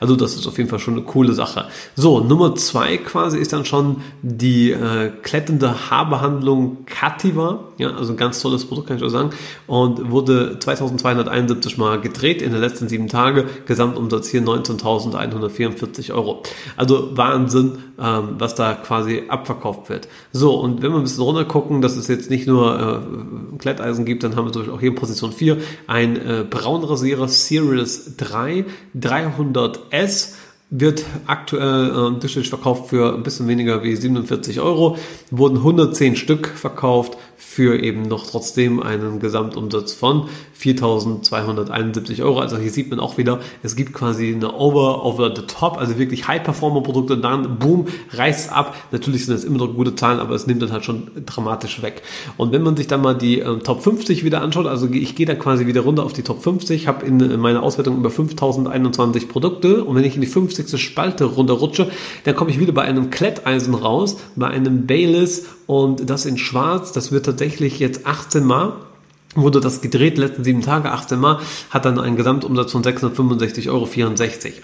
Also 0.00 0.16
das 0.16 0.34
ist 0.34 0.46
auf 0.46 0.58
jeden 0.58 0.70
Fall 0.70 0.78
schon 0.78 0.94
eine 0.94 1.02
coole 1.02 1.32
Sache. 1.32 1.66
So, 1.96 2.20
Nummer 2.20 2.54
zwei 2.54 2.96
quasi 2.96 3.38
ist 3.38 3.52
dann 3.52 3.64
schon 3.64 4.02
die 4.22 4.70
äh, 4.70 5.10
kletternde 5.22 5.90
Haarbehandlung 5.90 6.84
Cativa, 6.86 7.64
ja, 7.78 7.89
also 7.96 8.12
ein 8.12 8.16
ganz 8.16 8.40
tolles 8.40 8.64
Produkt, 8.64 8.88
kann 8.88 8.96
ich 8.96 9.02
auch 9.02 9.08
sagen, 9.08 9.30
und 9.66 10.10
wurde 10.10 10.58
2271 10.58 11.78
Mal 11.78 12.00
gedreht 12.00 12.42
in 12.42 12.52
den 12.52 12.60
letzten 12.60 12.88
sieben 12.88 13.08
Tagen, 13.08 13.44
Gesamtumsatz 13.66 14.28
hier 14.28 14.42
19.144 14.42 16.12
Euro. 16.12 16.42
Also 16.76 17.16
Wahnsinn, 17.16 17.78
ähm, 17.98 18.36
was 18.38 18.54
da 18.54 18.74
quasi 18.74 19.24
abverkauft 19.28 19.88
wird. 19.88 20.08
So, 20.32 20.54
und 20.58 20.82
wenn 20.82 20.92
wir 20.92 20.98
ein 20.98 21.02
bisschen 21.02 21.22
runter 21.22 21.44
gucken, 21.44 21.82
dass 21.82 21.96
es 21.96 22.08
jetzt 22.08 22.30
nicht 22.30 22.46
nur 22.46 22.78
äh, 22.78 23.58
Kletteisen 23.58 24.04
gibt, 24.04 24.22
dann 24.22 24.36
haben 24.36 24.46
wir 24.46 24.52
zum 24.52 24.70
auch 24.70 24.80
hier 24.80 24.90
in 24.90 24.94
Position 24.94 25.32
4 25.32 25.58
ein 25.86 26.16
äh, 26.16 26.44
Braunrasierer 26.48 27.28
Series 27.28 28.16
3 28.16 28.64
300S 28.98 30.34
wird 30.70 31.04
aktuell 31.26 31.88
äh, 31.88 32.20
durchschnittlich 32.20 32.48
verkauft 32.48 32.90
für 32.90 33.14
ein 33.14 33.24
bisschen 33.24 33.48
weniger 33.48 33.82
wie 33.82 33.96
47 33.96 34.60
Euro. 34.60 34.96
Wurden 35.30 35.58
110 35.58 36.14
Stück 36.14 36.46
verkauft 36.46 37.18
für 37.40 37.82
eben 37.82 38.02
noch 38.02 38.26
trotzdem 38.26 38.82
einen 38.82 39.18
Gesamtumsatz 39.18 39.94
von 39.94 40.28
4.271 40.60 42.22
Euro. 42.22 42.38
Also 42.40 42.58
hier 42.58 42.70
sieht 42.70 42.90
man 42.90 43.00
auch 43.00 43.16
wieder, 43.16 43.40
es 43.62 43.76
gibt 43.76 43.94
quasi 43.94 44.34
eine 44.34 44.54
Over, 44.54 45.04
over 45.06 45.32
the 45.34 45.42
top, 45.42 45.78
also 45.78 45.98
wirklich 45.98 46.28
High-Performer-Produkte 46.28 47.14
und 47.14 47.22
dann, 47.22 47.58
boom, 47.58 47.86
reißt 48.12 48.52
ab. 48.52 48.76
Natürlich 48.92 49.24
sind 49.24 49.34
das 49.34 49.44
immer 49.44 49.58
noch 49.58 49.74
gute 49.74 49.94
Zahlen, 49.94 50.20
aber 50.20 50.34
es 50.34 50.46
nimmt 50.46 50.60
dann 50.60 50.70
halt 50.70 50.84
schon 50.84 51.10
dramatisch 51.24 51.80
weg. 51.80 52.02
Und 52.36 52.52
wenn 52.52 52.62
man 52.62 52.76
sich 52.76 52.86
dann 52.86 53.00
mal 53.00 53.14
die 53.14 53.40
äh, 53.40 53.58
Top 53.60 53.82
50 53.82 54.22
wieder 54.22 54.42
anschaut, 54.42 54.66
also 54.66 54.86
ich 54.92 55.16
gehe 55.16 55.26
da 55.26 55.34
quasi 55.34 55.66
wieder 55.66 55.80
runter 55.80 56.04
auf 56.04 56.12
die 56.12 56.22
Top 56.22 56.42
50, 56.42 56.86
habe 56.86 57.06
in, 57.06 57.20
in 57.20 57.40
meiner 57.40 57.62
Auswertung 57.62 57.96
über 57.96 58.10
5.021 58.10 59.28
Produkte 59.28 59.82
und 59.82 59.96
wenn 59.96 60.04
ich 60.04 60.14
in 60.14 60.20
die 60.20 60.26
50. 60.26 60.78
Spalte 60.78 61.24
runterrutsche, 61.24 61.90
dann 62.24 62.34
komme 62.36 62.50
ich 62.50 62.60
wieder 62.60 62.72
bei 62.72 62.82
einem 62.82 63.08
Kletteisen 63.08 63.74
raus, 63.74 64.18
bei 64.36 64.48
einem 64.48 64.86
Bayless 64.86 65.46
und 65.70 66.10
das 66.10 66.26
in 66.26 66.36
schwarz, 66.36 66.90
das 66.90 67.12
wird 67.12 67.26
tatsächlich 67.26 67.78
jetzt 67.78 68.04
18 68.04 68.42
Mal 68.42 68.72
wurde 69.36 69.60
das 69.60 69.80
gedreht, 69.80 70.18
letzten 70.18 70.42
sieben 70.42 70.60
Tage, 70.60 70.90
18 70.90 71.18
Mal, 71.18 71.38
hat 71.70 71.84
dann 71.84 72.00
einen 72.00 72.16
Gesamtumsatz 72.16 72.72
von 72.72 72.82
665,64 72.82 73.68
Euro. 73.68 73.88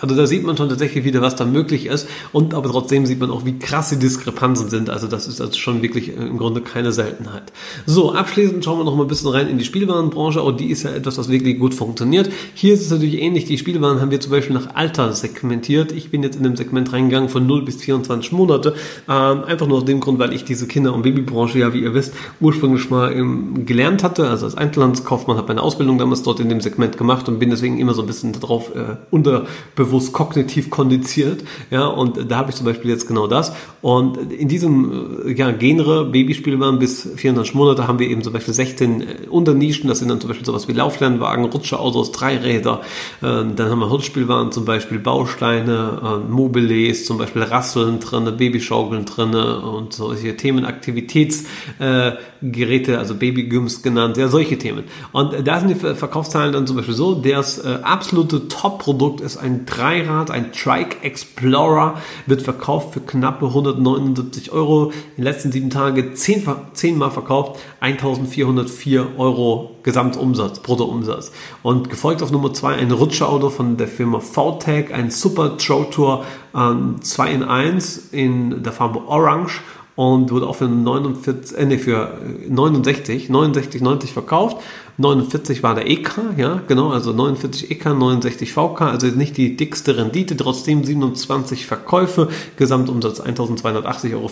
Also 0.00 0.16
da 0.16 0.26
sieht 0.26 0.42
man 0.42 0.56
schon 0.56 0.68
tatsächlich 0.68 1.04
wieder, 1.04 1.22
was 1.22 1.36
da 1.36 1.44
möglich 1.44 1.86
ist 1.86 2.08
und 2.32 2.52
aber 2.52 2.70
trotzdem 2.70 3.06
sieht 3.06 3.20
man 3.20 3.30
auch, 3.30 3.44
wie 3.44 3.60
krass 3.60 3.90
die 3.90 3.98
Diskrepanzen 3.98 4.68
sind. 4.68 4.90
Also 4.90 5.06
das 5.06 5.28
ist 5.28 5.40
also 5.40 5.56
schon 5.56 5.82
wirklich 5.82 6.08
im 6.16 6.36
Grunde 6.36 6.62
keine 6.62 6.90
Seltenheit. 6.90 7.52
So, 7.86 8.12
abschließend 8.12 8.64
schauen 8.64 8.78
wir 8.78 8.84
noch 8.84 8.96
mal 8.96 9.04
ein 9.04 9.08
bisschen 9.08 9.30
rein 9.30 9.48
in 9.48 9.58
die 9.58 9.64
Spielwarenbranche. 9.64 10.40
Auch 10.40 10.50
die 10.50 10.66
ist 10.66 10.82
ja 10.82 10.90
etwas, 10.90 11.16
was 11.16 11.28
wirklich 11.28 11.60
gut 11.60 11.72
funktioniert. 11.72 12.28
Hier 12.54 12.74
ist 12.74 12.80
es 12.80 12.90
natürlich 12.90 13.20
ähnlich. 13.20 13.44
Die 13.44 13.58
Spielwaren 13.58 14.00
haben 14.00 14.10
wir 14.10 14.20
zum 14.20 14.32
Beispiel 14.32 14.54
nach 14.54 14.74
Alter 14.74 15.12
segmentiert. 15.12 15.92
Ich 15.92 16.10
bin 16.10 16.24
jetzt 16.24 16.36
in 16.36 16.42
dem 16.42 16.56
Segment 16.56 16.92
reingegangen 16.92 17.28
von 17.28 17.46
0 17.46 17.64
bis 17.64 17.76
24 17.76 18.32
Monate. 18.32 18.74
Ähm, 19.08 19.44
einfach 19.44 19.68
nur 19.68 19.78
aus 19.78 19.84
dem 19.84 20.00
Grund, 20.00 20.18
weil 20.18 20.32
ich 20.32 20.44
diese 20.44 20.66
Kinder- 20.66 20.92
und 20.92 21.02
Babybranche 21.02 21.60
ja, 21.60 21.72
wie 21.72 21.82
ihr 21.82 21.94
wisst, 21.94 22.14
ursprünglich 22.40 22.90
mal 22.90 23.12
ähm, 23.12 23.64
gelernt 23.64 24.02
hatte, 24.02 24.28
also 24.28 24.46
als 24.46 24.55
Einzelhandelskaufmann, 24.56 25.36
habe 25.36 25.48
meine 25.48 25.62
Ausbildung 25.62 25.98
damals 25.98 26.22
dort 26.22 26.40
in 26.40 26.48
dem 26.48 26.60
Segment 26.60 26.96
gemacht 26.96 27.28
und 27.28 27.38
bin 27.38 27.50
deswegen 27.50 27.78
immer 27.78 27.94
so 27.94 28.02
ein 28.02 28.06
bisschen 28.06 28.32
darauf 28.32 28.74
äh, 28.74 28.96
unterbewusst 29.10 30.12
kognitiv 30.12 30.70
kondiziert. 30.70 31.42
Ja, 31.70 31.86
und 31.86 32.30
da 32.30 32.38
habe 32.38 32.50
ich 32.50 32.56
zum 32.56 32.66
Beispiel 32.66 32.90
jetzt 32.90 33.08
genau 33.08 33.26
das. 33.26 33.52
Und 33.82 34.32
in 34.32 34.48
diesem 34.48 35.26
äh, 35.26 35.32
ja, 35.32 35.50
Genre 35.50 36.04
Babyspielwaren 36.06 36.78
bis 36.78 37.08
24 37.16 37.54
Monate 37.54 37.88
haben 37.88 37.98
wir 37.98 38.08
eben 38.08 38.22
zum 38.22 38.32
Beispiel 38.32 38.54
16 38.54 39.00
äh, 39.00 39.04
Unternischen. 39.28 39.88
Das 39.88 39.98
sind 39.98 40.08
dann 40.08 40.20
zum 40.20 40.28
Beispiel 40.28 40.46
sowas 40.46 40.68
wie 40.68 40.72
Lauflernwagen, 40.72 41.46
Rutscherautos, 41.46 42.12
Dreiräder. 42.12 42.80
Äh, 43.20 43.44
dann 43.54 43.70
haben 43.70 43.80
wir 43.80 43.90
Holzspielwaren, 43.90 44.52
zum 44.52 44.64
Beispiel 44.64 44.98
Bausteine, 44.98 46.00
äh, 46.02 46.18
Mobiles, 46.30 47.06
zum 47.06 47.18
Beispiel 47.18 47.42
Rasseln 47.42 48.00
drinne, 48.00 48.32
Babyschaukeln 48.32 49.04
drinne 49.04 49.60
und 49.60 49.92
solche 49.92 50.36
Themen, 50.36 50.64
Aktivitätsgeräte, 50.64 52.92
äh, 52.92 52.96
also 52.96 53.14
Babygyms 53.14 53.82
genannt. 53.82 54.16
Ja, 54.16 54.28
solche 54.28 54.45
solche 54.46 54.58
Themen. 54.58 54.84
Und 55.12 55.46
da 55.46 55.60
sind 55.60 55.68
die 55.68 55.74
Verkaufszahlen 55.74 56.52
dann 56.52 56.66
zum 56.66 56.76
Beispiel 56.76 56.94
so, 56.94 57.14
das 57.14 57.58
äh, 57.58 57.78
absolute 57.82 58.48
Top-Produkt 58.48 59.20
ist 59.20 59.36
ein 59.36 59.66
Dreirad, 59.66 60.30
ein 60.30 60.52
Trike 60.52 61.02
Explorer, 61.02 61.94
wird 62.26 62.42
verkauft 62.42 62.94
für 62.94 63.00
knappe 63.00 63.46
179 63.46 64.52
Euro. 64.52 64.90
In 65.16 65.22
den 65.22 65.24
letzten 65.24 65.52
sieben 65.52 65.70
Tagen 65.70 66.14
zehn, 66.14 66.46
zehnmal 66.72 67.10
verkauft, 67.10 67.60
1404 67.80 69.18
Euro 69.18 69.76
Gesamtumsatz, 69.82 70.60
Bruttoumsatz. 70.60 71.32
Und 71.62 71.90
gefolgt 71.90 72.22
auf 72.22 72.30
Nummer 72.30 72.52
zwei 72.52 72.74
ein 72.74 72.90
Rutschauto 72.90 73.50
von 73.50 73.76
der 73.76 73.88
Firma 73.88 74.20
VTEC, 74.20 74.92
ein 74.92 75.10
Super 75.10 75.56
Trow 75.58 75.88
Tour 75.90 76.24
ähm, 76.54 76.96
2 77.00 77.30
in 77.32 77.42
1 77.42 78.08
in 78.12 78.62
der 78.62 78.72
Farbe 78.72 79.06
Orange 79.06 79.60
und 79.96 80.30
wurde 80.30 80.46
auch 80.46 80.56
für 80.56 80.68
49, 80.68 81.58
äh, 81.58 81.64
nee, 81.64 81.78
für 81.78 82.18
69, 82.48 83.30
69, 83.30 83.80
90 83.80 84.12
verkauft. 84.12 84.58
49 84.98 85.62
war 85.62 85.74
der 85.74 85.90
EK, 85.90 86.18
ja, 86.36 86.62
genau, 86.68 86.90
also 86.90 87.12
49 87.12 87.70
EK, 87.70 87.86
69 87.86 88.52
VK, 88.52 88.82
also 88.82 89.06
nicht 89.08 89.36
die 89.36 89.56
dickste 89.56 89.96
Rendite, 89.96 90.36
trotzdem 90.36 90.84
27 90.84 91.66
Verkäufe, 91.66 92.28
Gesamtumsatz 92.56 93.20
1280,94 93.20 94.14
Euro. 94.14 94.30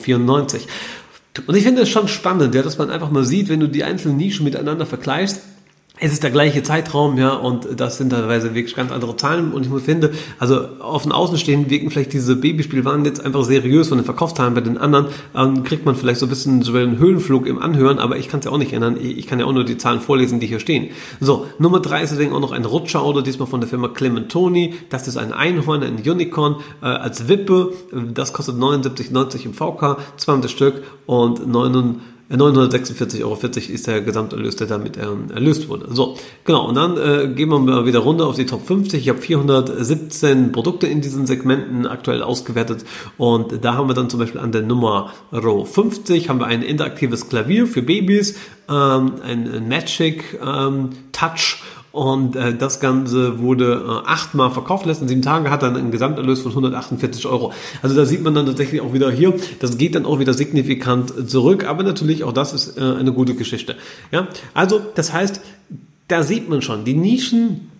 Und 1.47 1.57
ich 1.57 1.65
finde 1.65 1.83
es 1.83 1.89
schon 1.89 2.09
spannend, 2.09 2.55
ja, 2.55 2.63
dass 2.63 2.79
man 2.79 2.91
einfach 2.91 3.11
mal 3.11 3.25
sieht, 3.25 3.49
wenn 3.49 3.61
du 3.61 3.69
die 3.69 3.85
einzelnen 3.85 4.19
Nischen 4.19 4.45
miteinander 4.45 4.87
vergleichst, 4.87 5.43
es 6.05 6.13
ist 6.13 6.23
der 6.23 6.31
gleiche 6.31 6.63
Zeitraum, 6.63 7.17
ja, 7.17 7.33
und 7.33 7.81
das 7.81 7.97
sind 7.97 8.11
teilweise 8.11 8.55
wirklich 8.55 8.77
ganz 8.77 8.93
andere 8.93 9.17
Zahlen. 9.17 9.53
Und 9.53 9.65
ich 9.65 9.83
finde, 9.83 10.13
also 10.39 10.69
auf 10.79 11.05
den 11.05 11.13
Außenstehenden 11.13 11.71
wirken 11.71 11.91
vielleicht 11.91 12.13
diese 12.13 12.37
Babyspielwaren 12.37 13.07
jetzt 13.07 13.25
einfach 13.25 13.43
seriös 13.43 13.89
von 13.89 13.97
den 13.97 14.05
Verkaufszahlen. 14.05 14.53
Bei 14.53 14.61
den 14.61 14.77
anderen 14.77 15.07
ähm, 15.35 15.63
kriegt 15.63 15.87
man 15.87 15.97
vielleicht 15.97 16.21
so 16.21 16.27
ein 16.27 16.29
bisschen 16.29 16.61
so 16.61 16.75
einen 16.75 16.99
Höhenflug 16.99 17.47
im 17.47 17.59
Anhören, 17.59 17.99
aber 17.99 18.19
ich 18.19 18.29
kann 18.29 18.41
es 18.41 18.45
ja 18.45 18.53
auch 18.53 18.59
nicht 18.59 18.75
ändern. 18.75 18.99
Ich 19.01 19.27
kann 19.27 19.41
ja 19.41 19.47
auch 19.47 19.53
nur 19.53 19.65
die 19.65 19.79
Zahlen 19.79 20.01
vorlesen, 20.01 20.41
die 20.41 20.47
hier 20.47 20.61
stehen. 20.61 20.91
So, 21.21 21.47
Nummer 21.59 21.81
drei 21.81 22.03
ist 22.03 22.11
deswegen 22.11 22.35
auch 22.35 22.41
noch 22.41 22.53
ein 22.53 22.67
Rutscherauto, 22.67 23.23
diesmal 23.23 23.49
von 23.49 23.61
der 23.61 23.71
Firma 23.71 23.89
Clementoni. 23.89 24.75
Das 24.91 25.09
ist 25.09 25.17
ein 25.17 25.33
Einhorn, 25.33 25.83
ein 25.83 26.03
Unicorn 26.07 26.57
äh, 26.83 26.87
als 26.87 27.29
Wippe. 27.29 27.73
Das 28.13 28.35
kostet 28.35 28.57
79,90 28.57 29.47
im 29.47 29.55
VK, 29.55 29.97
200 30.19 30.51
Stück 30.51 30.83
und 31.07 31.47
99 31.47 32.14
946,40 32.37 33.23
Euro 33.23 33.39
ist 33.73 33.87
der 33.87 34.01
Gesamterlös, 34.01 34.57
der 34.57 34.67
damit 34.67 34.97
ähm, 34.97 35.31
erlöst 35.33 35.69
wurde. 35.69 35.89
So, 35.91 36.17
genau. 36.45 36.69
Und 36.69 36.75
dann 36.75 36.97
äh, 36.97 37.29
gehen 37.35 37.49
wir 37.49 37.59
mal 37.59 37.87
wieder 37.87 38.01
runter 38.01 38.27
auf 38.27 38.37
die 38.37 38.47
Top 38.47 38.67
50. 38.67 39.01
Ich 39.01 39.09
habe 39.09 39.21
417 39.21 40.53
Produkte 40.53 40.87
in 40.87 41.01
diesen 41.01 41.27
Segmenten 41.27 41.87
aktuell 41.87 42.23
ausgewertet. 42.23 42.85
Und 43.19 43.65
da 43.65 43.75
haben 43.75 43.89
wir 43.89 43.95
dann 43.95 44.11
zum 44.11 44.21
Beispiel 44.21 44.41
an 44.41 44.53
der 44.53 44.63
Nummer 44.63 45.13
50 45.31 46.29
haben 46.29 46.41
wir 46.41 46.47
ein 46.47 46.63
interaktives 46.63 47.29
Klavier 47.29 47.67
für 47.67 47.83
Babys, 47.83 48.37
ähm, 48.69 49.15
ein 49.23 49.69
Magic 49.69 50.39
ähm, 50.45 50.91
Touch 51.13 51.63
und 51.95 52.35
äh, 52.35 52.53
das 52.53 52.81
Ganze 52.81 53.39
wurde 53.39 53.85
äh, 53.87 54.09
achtmal 54.09 54.51
verkauft, 54.51 54.85
letzten 54.85 55.07
sieben 55.07 55.23
Tage 55.23 55.49
hat 55.49 55.63
dann 55.63 55.77
einen 55.77 55.93
Gesamterlös 55.93 56.41
von 56.41 56.51
148 56.51 57.25
Euro. 57.27 57.53
Also 57.83 57.95
da 57.95 58.05
sieht 58.05 58.21
man 58.21 58.35
dann 58.35 58.47
tatsächlich 58.47 58.81
auch 58.81 58.93
wieder 58.93 59.13
hier, 59.13 59.33
das 59.61 59.79
geht 59.79 59.95
dann 59.95 60.05
auch 60.05 60.19
wieder 60.19 60.35
signifikant 60.35 61.31
zurück, 61.31 61.65
aber 61.65 61.85
natürlich 61.85 62.25
auch 62.25 62.33
das 62.33 62.53
ist 62.53 62.77
äh, 62.77 62.81
eine 62.81 63.13
gute 63.13 63.35
Geschichte. 63.35 63.77
Ja, 64.11 64.27
also 64.55 64.81
das 64.97 65.13
heißt, 65.13 65.41
da 66.09 66.25
sieht 66.25 66.49
man 66.49 66.63
schon, 66.63 66.85
die 66.85 66.95
Nischen 66.95 67.71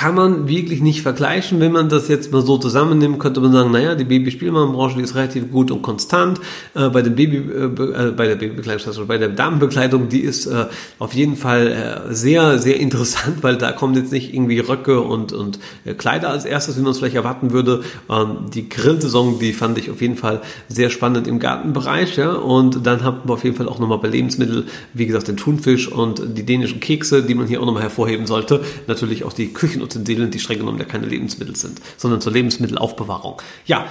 kann 0.00 0.14
man 0.14 0.48
wirklich 0.48 0.80
nicht 0.80 1.02
vergleichen. 1.02 1.60
Wenn 1.60 1.72
man 1.72 1.90
das 1.90 2.08
jetzt 2.08 2.32
mal 2.32 2.40
so 2.40 2.56
zusammennimmt, 2.56 3.18
könnte 3.18 3.38
man 3.42 3.52
sagen, 3.52 3.70
naja, 3.70 3.94
die 3.94 4.04
Babyspielmannbranche, 4.04 4.98
ist 4.98 5.14
relativ 5.14 5.50
gut 5.50 5.70
und 5.70 5.82
konstant. 5.82 6.40
Äh, 6.74 6.88
bei, 6.88 7.02
dem 7.02 7.16
Baby, 7.16 7.36
äh, 7.36 7.64
äh, 7.64 8.10
bei 8.12 8.26
der 8.26 8.36
Babybekleidung, 8.36 8.86
also 8.86 9.04
bei 9.04 9.18
der 9.18 9.28
Damenbekleidung, 9.28 10.08
die 10.08 10.20
ist 10.20 10.46
äh, 10.46 10.68
auf 10.98 11.12
jeden 11.12 11.36
Fall 11.36 11.66
äh, 12.08 12.14
sehr, 12.14 12.58
sehr 12.58 12.80
interessant, 12.80 13.42
weil 13.42 13.58
da 13.58 13.72
kommen 13.72 13.94
jetzt 13.94 14.10
nicht 14.10 14.32
irgendwie 14.32 14.60
Röcke 14.60 15.02
und, 15.02 15.34
und 15.34 15.58
äh, 15.84 15.92
Kleider 15.92 16.30
als 16.30 16.46
erstes, 16.46 16.78
wie 16.78 16.80
man 16.80 16.92
es 16.92 16.98
vielleicht 16.98 17.16
erwarten 17.16 17.50
würde. 17.50 17.82
Ähm, 18.08 18.46
die 18.54 18.70
Grillsaison, 18.70 19.38
die 19.38 19.52
fand 19.52 19.76
ich 19.76 19.90
auf 19.90 20.00
jeden 20.00 20.16
Fall 20.16 20.40
sehr 20.66 20.88
spannend 20.88 21.28
im 21.28 21.38
Gartenbereich. 21.40 22.16
Ja? 22.16 22.32
Und 22.32 22.86
dann 22.86 23.04
haben 23.04 23.18
wir 23.24 23.34
auf 23.34 23.44
jeden 23.44 23.56
Fall 23.56 23.68
auch 23.68 23.78
nochmal 23.78 23.98
bei 23.98 24.08
Lebensmitteln, 24.08 24.64
wie 24.94 25.04
gesagt, 25.04 25.28
den 25.28 25.36
Thunfisch 25.36 25.92
und 25.92 26.22
die 26.38 26.46
dänischen 26.46 26.80
Kekse, 26.80 27.22
die 27.22 27.34
man 27.34 27.46
hier 27.46 27.60
auch 27.60 27.66
nochmal 27.66 27.82
hervorheben 27.82 28.26
sollte. 28.26 28.62
Natürlich 28.86 29.24
auch 29.24 29.34
die 29.34 29.52
Küchen- 29.52 29.89
Utensilien, 29.90 30.30
die 30.30 30.38
streng 30.38 30.58
genommen 30.58 30.78
ja 30.78 30.84
keine 30.84 31.06
Lebensmittel 31.06 31.56
sind, 31.56 31.80
sondern 31.96 32.20
zur 32.20 32.32
Lebensmittelaufbewahrung. 32.32 33.40
Ja, 33.66 33.86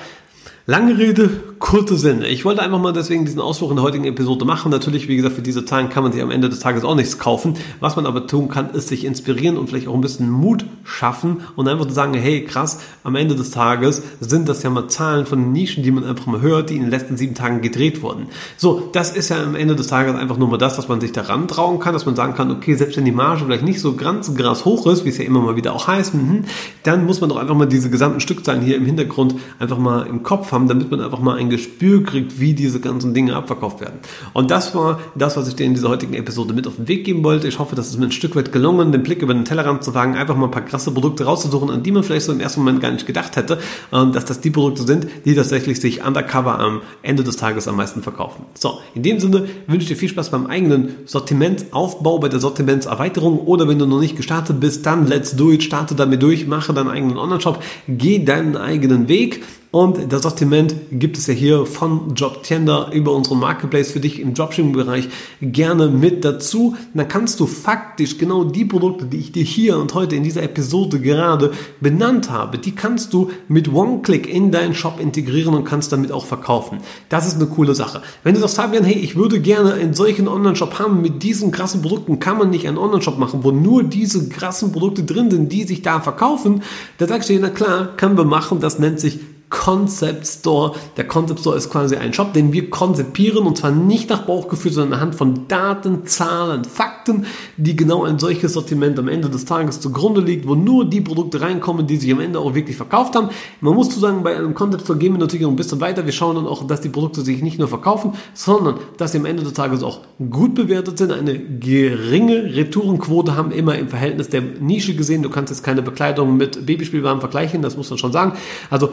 Lange 0.70 1.00
Rede, 1.00 1.32
kurze 1.58 1.98
Sinn. 1.98 2.22
Ich 2.22 2.46
wollte 2.46 2.62
einfach 2.62 2.80
mal 2.80 2.94
deswegen 2.94 3.26
diesen 3.26 3.42
Ausflug 3.42 3.72
in 3.72 3.78
der 3.78 3.84
heutigen 3.84 4.06
Episode 4.06 4.46
machen. 4.46 4.70
Natürlich, 4.70 5.08
wie 5.08 5.16
gesagt, 5.16 5.34
für 5.34 5.42
diese 5.42 5.66
Zahlen 5.66 5.90
kann 5.90 6.04
man 6.04 6.12
sich 6.12 6.22
am 6.22 6.30
Ende 6.30 6.48
des 6.48 6.60
Tages 6.60 6.84
auch 6.84 6.94
nichts 6.94 7.18
kaufen. 7.18 7.56
Was 7.80 7.96
man 7.96 8.06
aber 8.06 8.28
tun 8.28 8.50
kann, 8.50 8.70
ist 8.70 8.88
sich 8.88 9.04
inspirieren 9.04 9.58
und 9.58 9.68
vielleicht 9.68 9.88
auch 9.88 9.96
ein 9.96 10.02
bisschen 10.02 10.30
Mut 10.30 10.66
schaffen 10.84 11.42
und 11.56 11.68
einfach 11.68 11.88
zu 11.88 11.94
sagen, 11.94 12.14
hey, 12.14 12.44
krass, 12.44 12.80
am 13.04 13.16
Ende 13.16 13.36
des 13.36 13.50
Tages 13.50 14.04
sind 14.20 14.48
das 14.48 14.62
ja 14.62 14.70
mal 14.70 14.88
Zahlen 14.88 15.26
von 15.26 15.52
Nischen, 15.52 15.82
die 15.82 15.90
man 15.90 16.04
einfach 16.04 16.28
mal 16.28 16.42
hört, 16.42 16.70
die 16.70 16.76
in 16.76 16.82
den 16.82 16.92
letzten 16.92 17.18
sieben 17.18 17.34
Tagen 17.34 17.62
gedreht 17.62 18.04
wurden. 18.04 18.28
So, 18.56 18.90
das 18.94 19.12
ist 19.12 19.30
ja 19.30 19.44
am 19.44 19.56
Ende 19.56 19.76
des 19.76 19.88
Tages 19.88 20.16
einfach 20.16 20.38
nur 20.38 20.50
mal 20.50 20.58
das, 20.58 20.76
dass 20.76 20.88
man 20.88 21.02
sich 21.02 21.12
daran 21.12 21.48
trauen 21.48 21.80
kann, 21.80 21.94
dass 21.94 22.06
man 22.06 22.16
sagen 22.16 22.36
kann, 22.36 22.52
okay, 22.52 22.76
selbst 22.76 22.96
wenn 22.96 23.06
die 23.06 23.12
Marge 23.12 23.46
vielleicht 23.46 23.64
nicht 23.64 23.82
so 23.82 23.96
ganz 23.96 24.34
krass 24.36 24.66
hoch 24.66 24.86
ist, 24.86 25.04
wie 25.04 25.10
es 25.10 25.18
ja 25.18 25.26
immer 25.26 25.42
mal 25.42 25.56
wieder 25.56 25.74
auch 25.74 25.88
heißt, 25.88 26.14
mh, 26.14 26.44
dann 26.84 27.08
muss 27.08 27.22
man 27.22 27.32
doch 27.32 27.38
einfach 27.38 27.56
mal 27.56 27.66
diese 27.66 27.90
gesamten 27.90 28.20
Stückzahlen 28.20 28.62
hier 28.62 28.78
im 28.78 28.86
Hintergrund 28.86 29.34
einfach 29.58 29.80
mal 29.80 30.06
im 30.06 30.22
Kopf 30.22 30.52
haben 30.52 30.59
haben, 30.60 30.68
damit 30.68 30.92
man 30.92 31.02
einfach 31.02 31.20
mal 31.20 31.38
ein 31.38 31.50
Gespür 31.50 32.04
kriegt, 32.04 32.40
wie 32.40 32.54
diese 32.54 32.80
ganzen 32.80 33.14
Dinge 33.14 33.36
abverkauft 33.36 33.82
werden. 33.82 34.00
Und 34.34 34.52
das 34.52 34.76
war 34.76 35.00
das, 35.16 35.38
was 35.38 35.48
ich 35.48 35.56
dir 35.56 35.66
in 35.66 35.74
dieser 35.74 35.90
heutigen 35.90 36.14
Episode 36.14 36.54
mit 36.54 36.68
auf 36.68 36.76
den 36.76 36.88
Weg 36.88 37.06
geben 37.06 37.24
wollte. 37.24 37.48
Ich 37.48 37.60
hoffe, 37.60 37.76
dass 37.76 37.90
es 37.90 37.98
mir 37.98 38.06
ein 38.06 38.12
Stück 38.12 38.36
weit 38.36 38.52
gelungen, 38.52 38.92
den 38.92 39.04
Blick 39.04 39.22
über 39.22 39.34
den 39.34 39.46
Tellerrand 39.46 39.84
zu 39.84 39.94
wagen, 39.94 40.16
einfach 40.16 40.36
mal 40.36 40.46
ein 40.46 40.52
paar 40.52 40.66
krasse 40.66 40.92
Produkte 40.92 41.24
rauszusuchen, 41.24 41.70
an 41.70 41.84
die 41.84 41.92
man 41.92 42.04
vielleicht 42.04 42.26
so 42.26 42.32
im 42.32 42.40
ersten 42.40 42.62
Moment 42.62 42.82
gar 42.82 42.92
nicht 42.92 43.08
gedacht 43.08 43.36
hätte, 43.36 43.60
ähm, 43.94 44.12
dass 44.12 44.26
das 44.26 44.42
die 44.42 44.50
Produkte 44.50 44.84
sind, 44.84 45.08
die 45.26 45.36
tatsächlich 45.36 45.80
sich 45.80 46.06
undercover 46.06 46.60
am 46.60 46.82
Ende 47.02 47.24
des 47.24 47.38
Tages 47.38 47.68
am 47.68 47.78
meisten 47.78 48.04
verkaufen. 48.04 48.46
So, 48.56 48.80
in 48.96 49.04
dem 49.04 49.20
Sinne 49.20 49.48
wünsche 49.68 49.84
ich 49.84 49.88
dir 49.88 49.96
viel 49.96 50.10
Spaß 50.10 50.32
beim 50.32 50.48
eigenen 50.48 50.96
Sortimentaufbau, 51.06 52.20
bei 52.20 52.30
der 52.30 52.40
Sortimentserweiterung 52.40 53.40
oder 53.40 53.68
wenn 53.68 53.80
du 53.80 53.86
noch 53.86 54.00
nicht 54.00 54.18
gestartet 54.18 54.60
bist, 54.60 54.86
dann 54.86 55.08
let's 55.08 55.36
do 55.36 55.52
it, 55.52 55.64
starte 55.64 55.96
damit 55.96 56.22
durch, 56.22 56.48
mache 56.48 56.74
deinen 56.74 56.90
eigenen 56.90 57.18
Online-Shop, 57.18 57.62
geh 57.88 58.24
deinen 58.24 58.58
eigenen 58.58 59.08
Weg 59.08 59.44
Und 59.72 60.12
das 60.12 60.24
Sortiment 60.24 60.74
gibt 60.92 61.16
es 61.16 61.28
ja 61.28 61.34
hier 61.36 61.68
von 61.68 62.16
JobTender 62.16 62.90
über 62.92 63.14
unseren 63.14 63.38
Marketplace 63.38 63.92
für 63.92 64.00
dich 64.00 64.20
im 64.20 64.34
Dropshipping-Bereich 64.34 65.10
gerne 65.44 65.90
mit 65.90 66.26
dazu. 66.26 66.76
Dann 66.96 67.08
kannst 67.08 67.40
du 67.40 67.46
faktisch 67.46 68.18
genau 68.18 68.46
die 68.46 68.66
Produkte, 68.66 69.06
die 69.06 69.18
ich 69.18 69.32
dir 69.32 69.44
hier 69.44 69.78
und 69.78 69.94
heute 69.94 70.16
in 70.16 70.24
dieser 70.24 70.42
Episode 70.42 71.00
gerade 71.00 71.52
benannt 71.82 72.32
habe, 72.32 72.58
die 72.58 72.72
kannst 72.72 73.14
du 73.14 73.30
mit 73.48 73.72
One-Click 73.72 74.28
in 74.28 74.52
deinen 74.52 74.74
Shop 74.74 75.00
integrieren 75.00 75.54
und 75.54 75.66
kannst 75.66 75.92
damit 75.92 76.12
auch 76.12 76.26
verkaufen. 76.26 76.80
Das 77.10 77.28
ist 77.28 77.36
eine 77.36 77.46
coole 77.46 77.76
Sache. 77.76 78.02
Wenn 78.24 78.34
du 78.34 78.40
sagst, 78.40 78.56
Fabian, 78.56 78.84
hey, 78.84 78.98
ich 78.98 79.16
würde 79.16 79.40
gerne 79.40 79.74
einen 79.74 79.94
solchen 79.94 80.28
Online-Shop 80.28 80.80
haben 80.80 81.04
mit 81.04 81.22
diesen 81.22 81.52
krassen 81.52 81.84
Produkten, 81.84 82.20
kann 82.20 82.40
man 82.40 82.50
nicht 82.50 82.68
einen 82.68 82.80
Online-Shop 82.80 83.20
machen, 83.20 83.44
wo 83.44 83.52
nur 83.52 83.84
diese 83.84 84.30
krassen 84.30 84.72
Produkte 84.72 85.04
drin 85.04 85.30
sind, 85.30 85.52
die 85.52 85.66
sich 85.66 85.84
da 85.84 86.02
verkaufen, 86.02 86.64
da 86.98 87.06
sagst 87.06 87.30
du 87.30 87.34
dir, 87.34 87.40
na 87.40 87.50
klar, 87.50 87.96
können 87.98 88.18
wir 88.18 88.26
machen, 88.26 88.60
das 88.62 88.80
nennt 88.80 89.00
sich 89.00 89.20
Concept 89.50 90.28
Store. 90.28 90.74
Der 90.98 91.08
Concept 91.08 91.40
Store 91.40 91.58
ist 91.58 91.70
quasi 91.70 91.96
ein 91.96 92.14
Shop, 92.14 92.34
den 92.34 92.54
wir 92.54 92.70
konzipieren 92.70 93.48
und 93.48 93.58
zwar 93.58 93.72
nicht 93.72 94.10
nach 94.10 94.24
Bauchgefühl, 94.24 94.72
sondern 94.72 95.00
anhand 95.00 95.16
von 95.16 95.48
Daten, 95.48 96.06
Zahlen, 96.06 96.64
Fakten, 96.64 97.26
die 97.58 97.76
genau 97.76 98.04
ein 98.04 98.20
solches 98.20 98.54
Sortiment 98.54 99.00
am 99.00 99.08
Ende 99.08 99.30
des 99.30 99.46
Tages 99.46 99.80
zugrunde 99.80 100.22
liegt, 100.22 100.48
wo 100.48 100.56
nur 100.56 100.90
die 100.90 101.02
Produkte 101.02 101.42
reinkommen, 101.42 101.88
die 101.88 101.98
sich 101.98 102.12
am 102.12 102.20
Ende 102.20 102.40
auch 102.40 102.54
wirklich 102.54 102.78
verkauft 102.78 103.16
haben. 103.16 103.30
Man 103.62 103.74
muss 103.74 103.90
zu 103.90 104.00
sagen, 104.00 104.24
bei 104.24 104.36
einem 104.36 104.54
Concept 104.54 104.84
Store 104.84 105.00
gehen 105.00 105.14
wir 105.14 105.20
natürlich 105.20 105.46
ein 105.46 105.56
bisschen 105.56 105.82
weiter. 105.82 106.06
Wir 106.06 106.14
schauen 106.14 106.36
dann 106.36 106.48
auch, 106.48 106.66
dass 106.68 106.82
die 106.82 106.90
Produkte 106.90 107.22
sich 107.22 107.42
nicht 107.42 107.58
nur 107.58 107.68
verkaufen, 107.68 108.14
sondern 108.34 108.76
dass 108.98 109.14
sie 109.14 109.18
am 109.18 109.26
Ende 109.26 109.44
des 109.44 109.54
Tages 109.54 109.82
auch 109.84 110.02
gut 110.30 110.54
bewertet 110.54 110.98
sind, 110.98 111.12
eine 111.12 111.40
geringe 111.40 112.56
Retourenquote 112.56 113.36
haben, 113.36 113.52
immer 113.52 113.78
im 113.78 113.88
Verhältnis 113.88 114.30
der 114.30 114.42
Nische 114.42 114.96
gesehen. 114.96 115.24
Du 115.24 115.30
kannst 115.30 115.50
jetzt 115.50 115.64
keine 115.64 115.82
Bekleidung 115.82 116.38
mit 116.38 116.66
Babyspielwaren 116.66 117.20
vergleichen, 117.20 117.62
das 117.62 117.76
muss 117.76 117.90
man 117.90 117.98
schon 117.98 118.12
sagen. 118.12 118.34
Also 118.70 118.90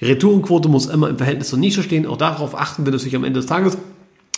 die 0.00 0.04
Retourenquote 0.04 0.68
muss 0.68 0.86
immer 0.86 1.08
im 1.08 1.16
Verhältnis 1.16 1.48
zur 1.48 1.58
Nische 1.58 1.82
stehen. 1.82 2.06
Auch 2.06 2.16
darauf 2.16 2.54
achten 2.56 2.84
wir 2.84 2.92
natürlich 2.92 3.16
am 3.16 3.24
Ende 3.24 3.40
des 3.40 3.46
Tages. 3.46 3.76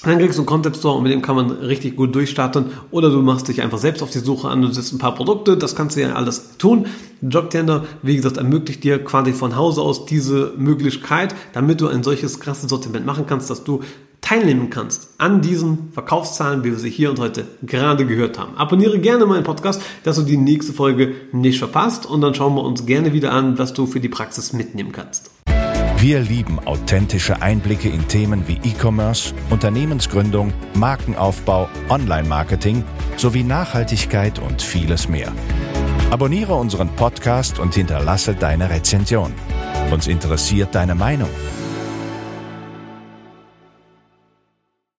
Dann 0.03 0.19
kriegst 0.19 0.39
du 0.39 0.43
einen 0.43 0.47
Concept 0.47 0.79
Store 0.79 0.97
und 0.97 1.03
mit 1.03 1.13
dem 1.13 1.21
kann 1.21 1.37
man 1.37 1.51
richtig 1.51 1.95
gut 1.97 2.15
durchstarten. 2.15 2.67
Oder 2.91 3.11
du 3.11 3.21
machst 3.21 3.49
dich 3.49 3.61
einfach 3.61 3.77
selbst 3.77 4.03
auf 4.03 4.09
die 4.09 4.21
Suche 4.21 4.49
an 4.49 4.65
und 4.65 4.73
setzt 4.73 4.95
ein 4.95 4.99
paar 4.99 5.15
Produkte. 5.15 5.59
Das 5.59 5.77
kannst 5.77 5.97
du 5.97 6.01
ja 6.01 6.15
alles 6.15 6.57
tun. 6.57 6.87
Jobtender, 7.21 7.85
wie 8.03 8.17
gesagt, 8.17 8.39
ermöglicht 8.39 8.83
dir 8.83 9.05
quasi 9.05 9.35
von 9.35 9.57
Hause 9.57 9.83
aus 9.83 10.07
diese 10.07 10.55
Möglichkeit, 10.57 11.35
damit 11.53 11.83
du 11.83 11.89
ein 11.89 12.03
solches 12.03 12.41
krasses 12.41 12.71
Sortiment 12.71 13.05
machen 13.05 13.27
kannst, 13.27 13.51
dass 13.51 13.63
du 13.63 13.83
teilnehmen 14.23 14.71
kannst 14.71 15.11
an 15.19 15.43
diesen 15.43 15.93
Verkaufszahlen, 15.93 16.65
wie 16.65 16.71
wir 16.71 16.79
sie 16.79 16.91
hier 16.91 17.11
und 17.11 17.19
heute 17.19 17.47
gerade 17.63 18.07
gehört 18.07 18.39
haben. 18.39 18.57
Abonniere 18.57 19.01
gerne 19.01 19.27
meinen 19.27 19.45
Podcast, 19.45 19.83
dass 20.05 20.17
du 20.17 20.23
die 20.23 20.37
nächste 20.37 20.73
Folge 20.73 21.15
nicht 21.33 21.59
verpasst 21.59 22.07
und 22.07 22.23
dann 22.23 22.35
schauen 22.35 22.55
wir 22.55 22.63
uns 22.63 22.87
gerne 22.87 23.13
wieder 23.13 23.33
an, 23.33 23.59
was 23.59 23.75
du 23.75 23.87
für 23.87 24.01
die 24.01 24.09
Praxis 24.09 24.53
mitnehmen 24.53 24.93
kannst. 24.93 25.31
Wir 26.01 26.21
lieben 26.21 26.59
authentische 26.61 27.43
Einblicke 27.43 27.91
in 27.91 28.09
Themen 28.09 28.49
wie 28.49 28.59
E-Commerce, 28.65 29.35
Unternehmensgründung, 29.51 30.51
Markenaufbau, 30.73 31.69
Online-Marketing 31.91 32.85
sowie 33.19 33.45
Nachhaltigkeit 33.45 34.39
und 34.39 34.63
vieles 34.63 35.11
mehr. 35.11 35.31
Abonniere 36.11 36.55
unseren 36.55 36.89
Podcast 36.97 37.59
und 37.59 37.75
hinterlasse 37.75 38.35
deine 38.35 38.71
Rezension. 38.71 39.35
Uns 39.91 40.07
interessiert 40.07 40.75
deine 40.75 40.95
Meinung. 40.95 41.29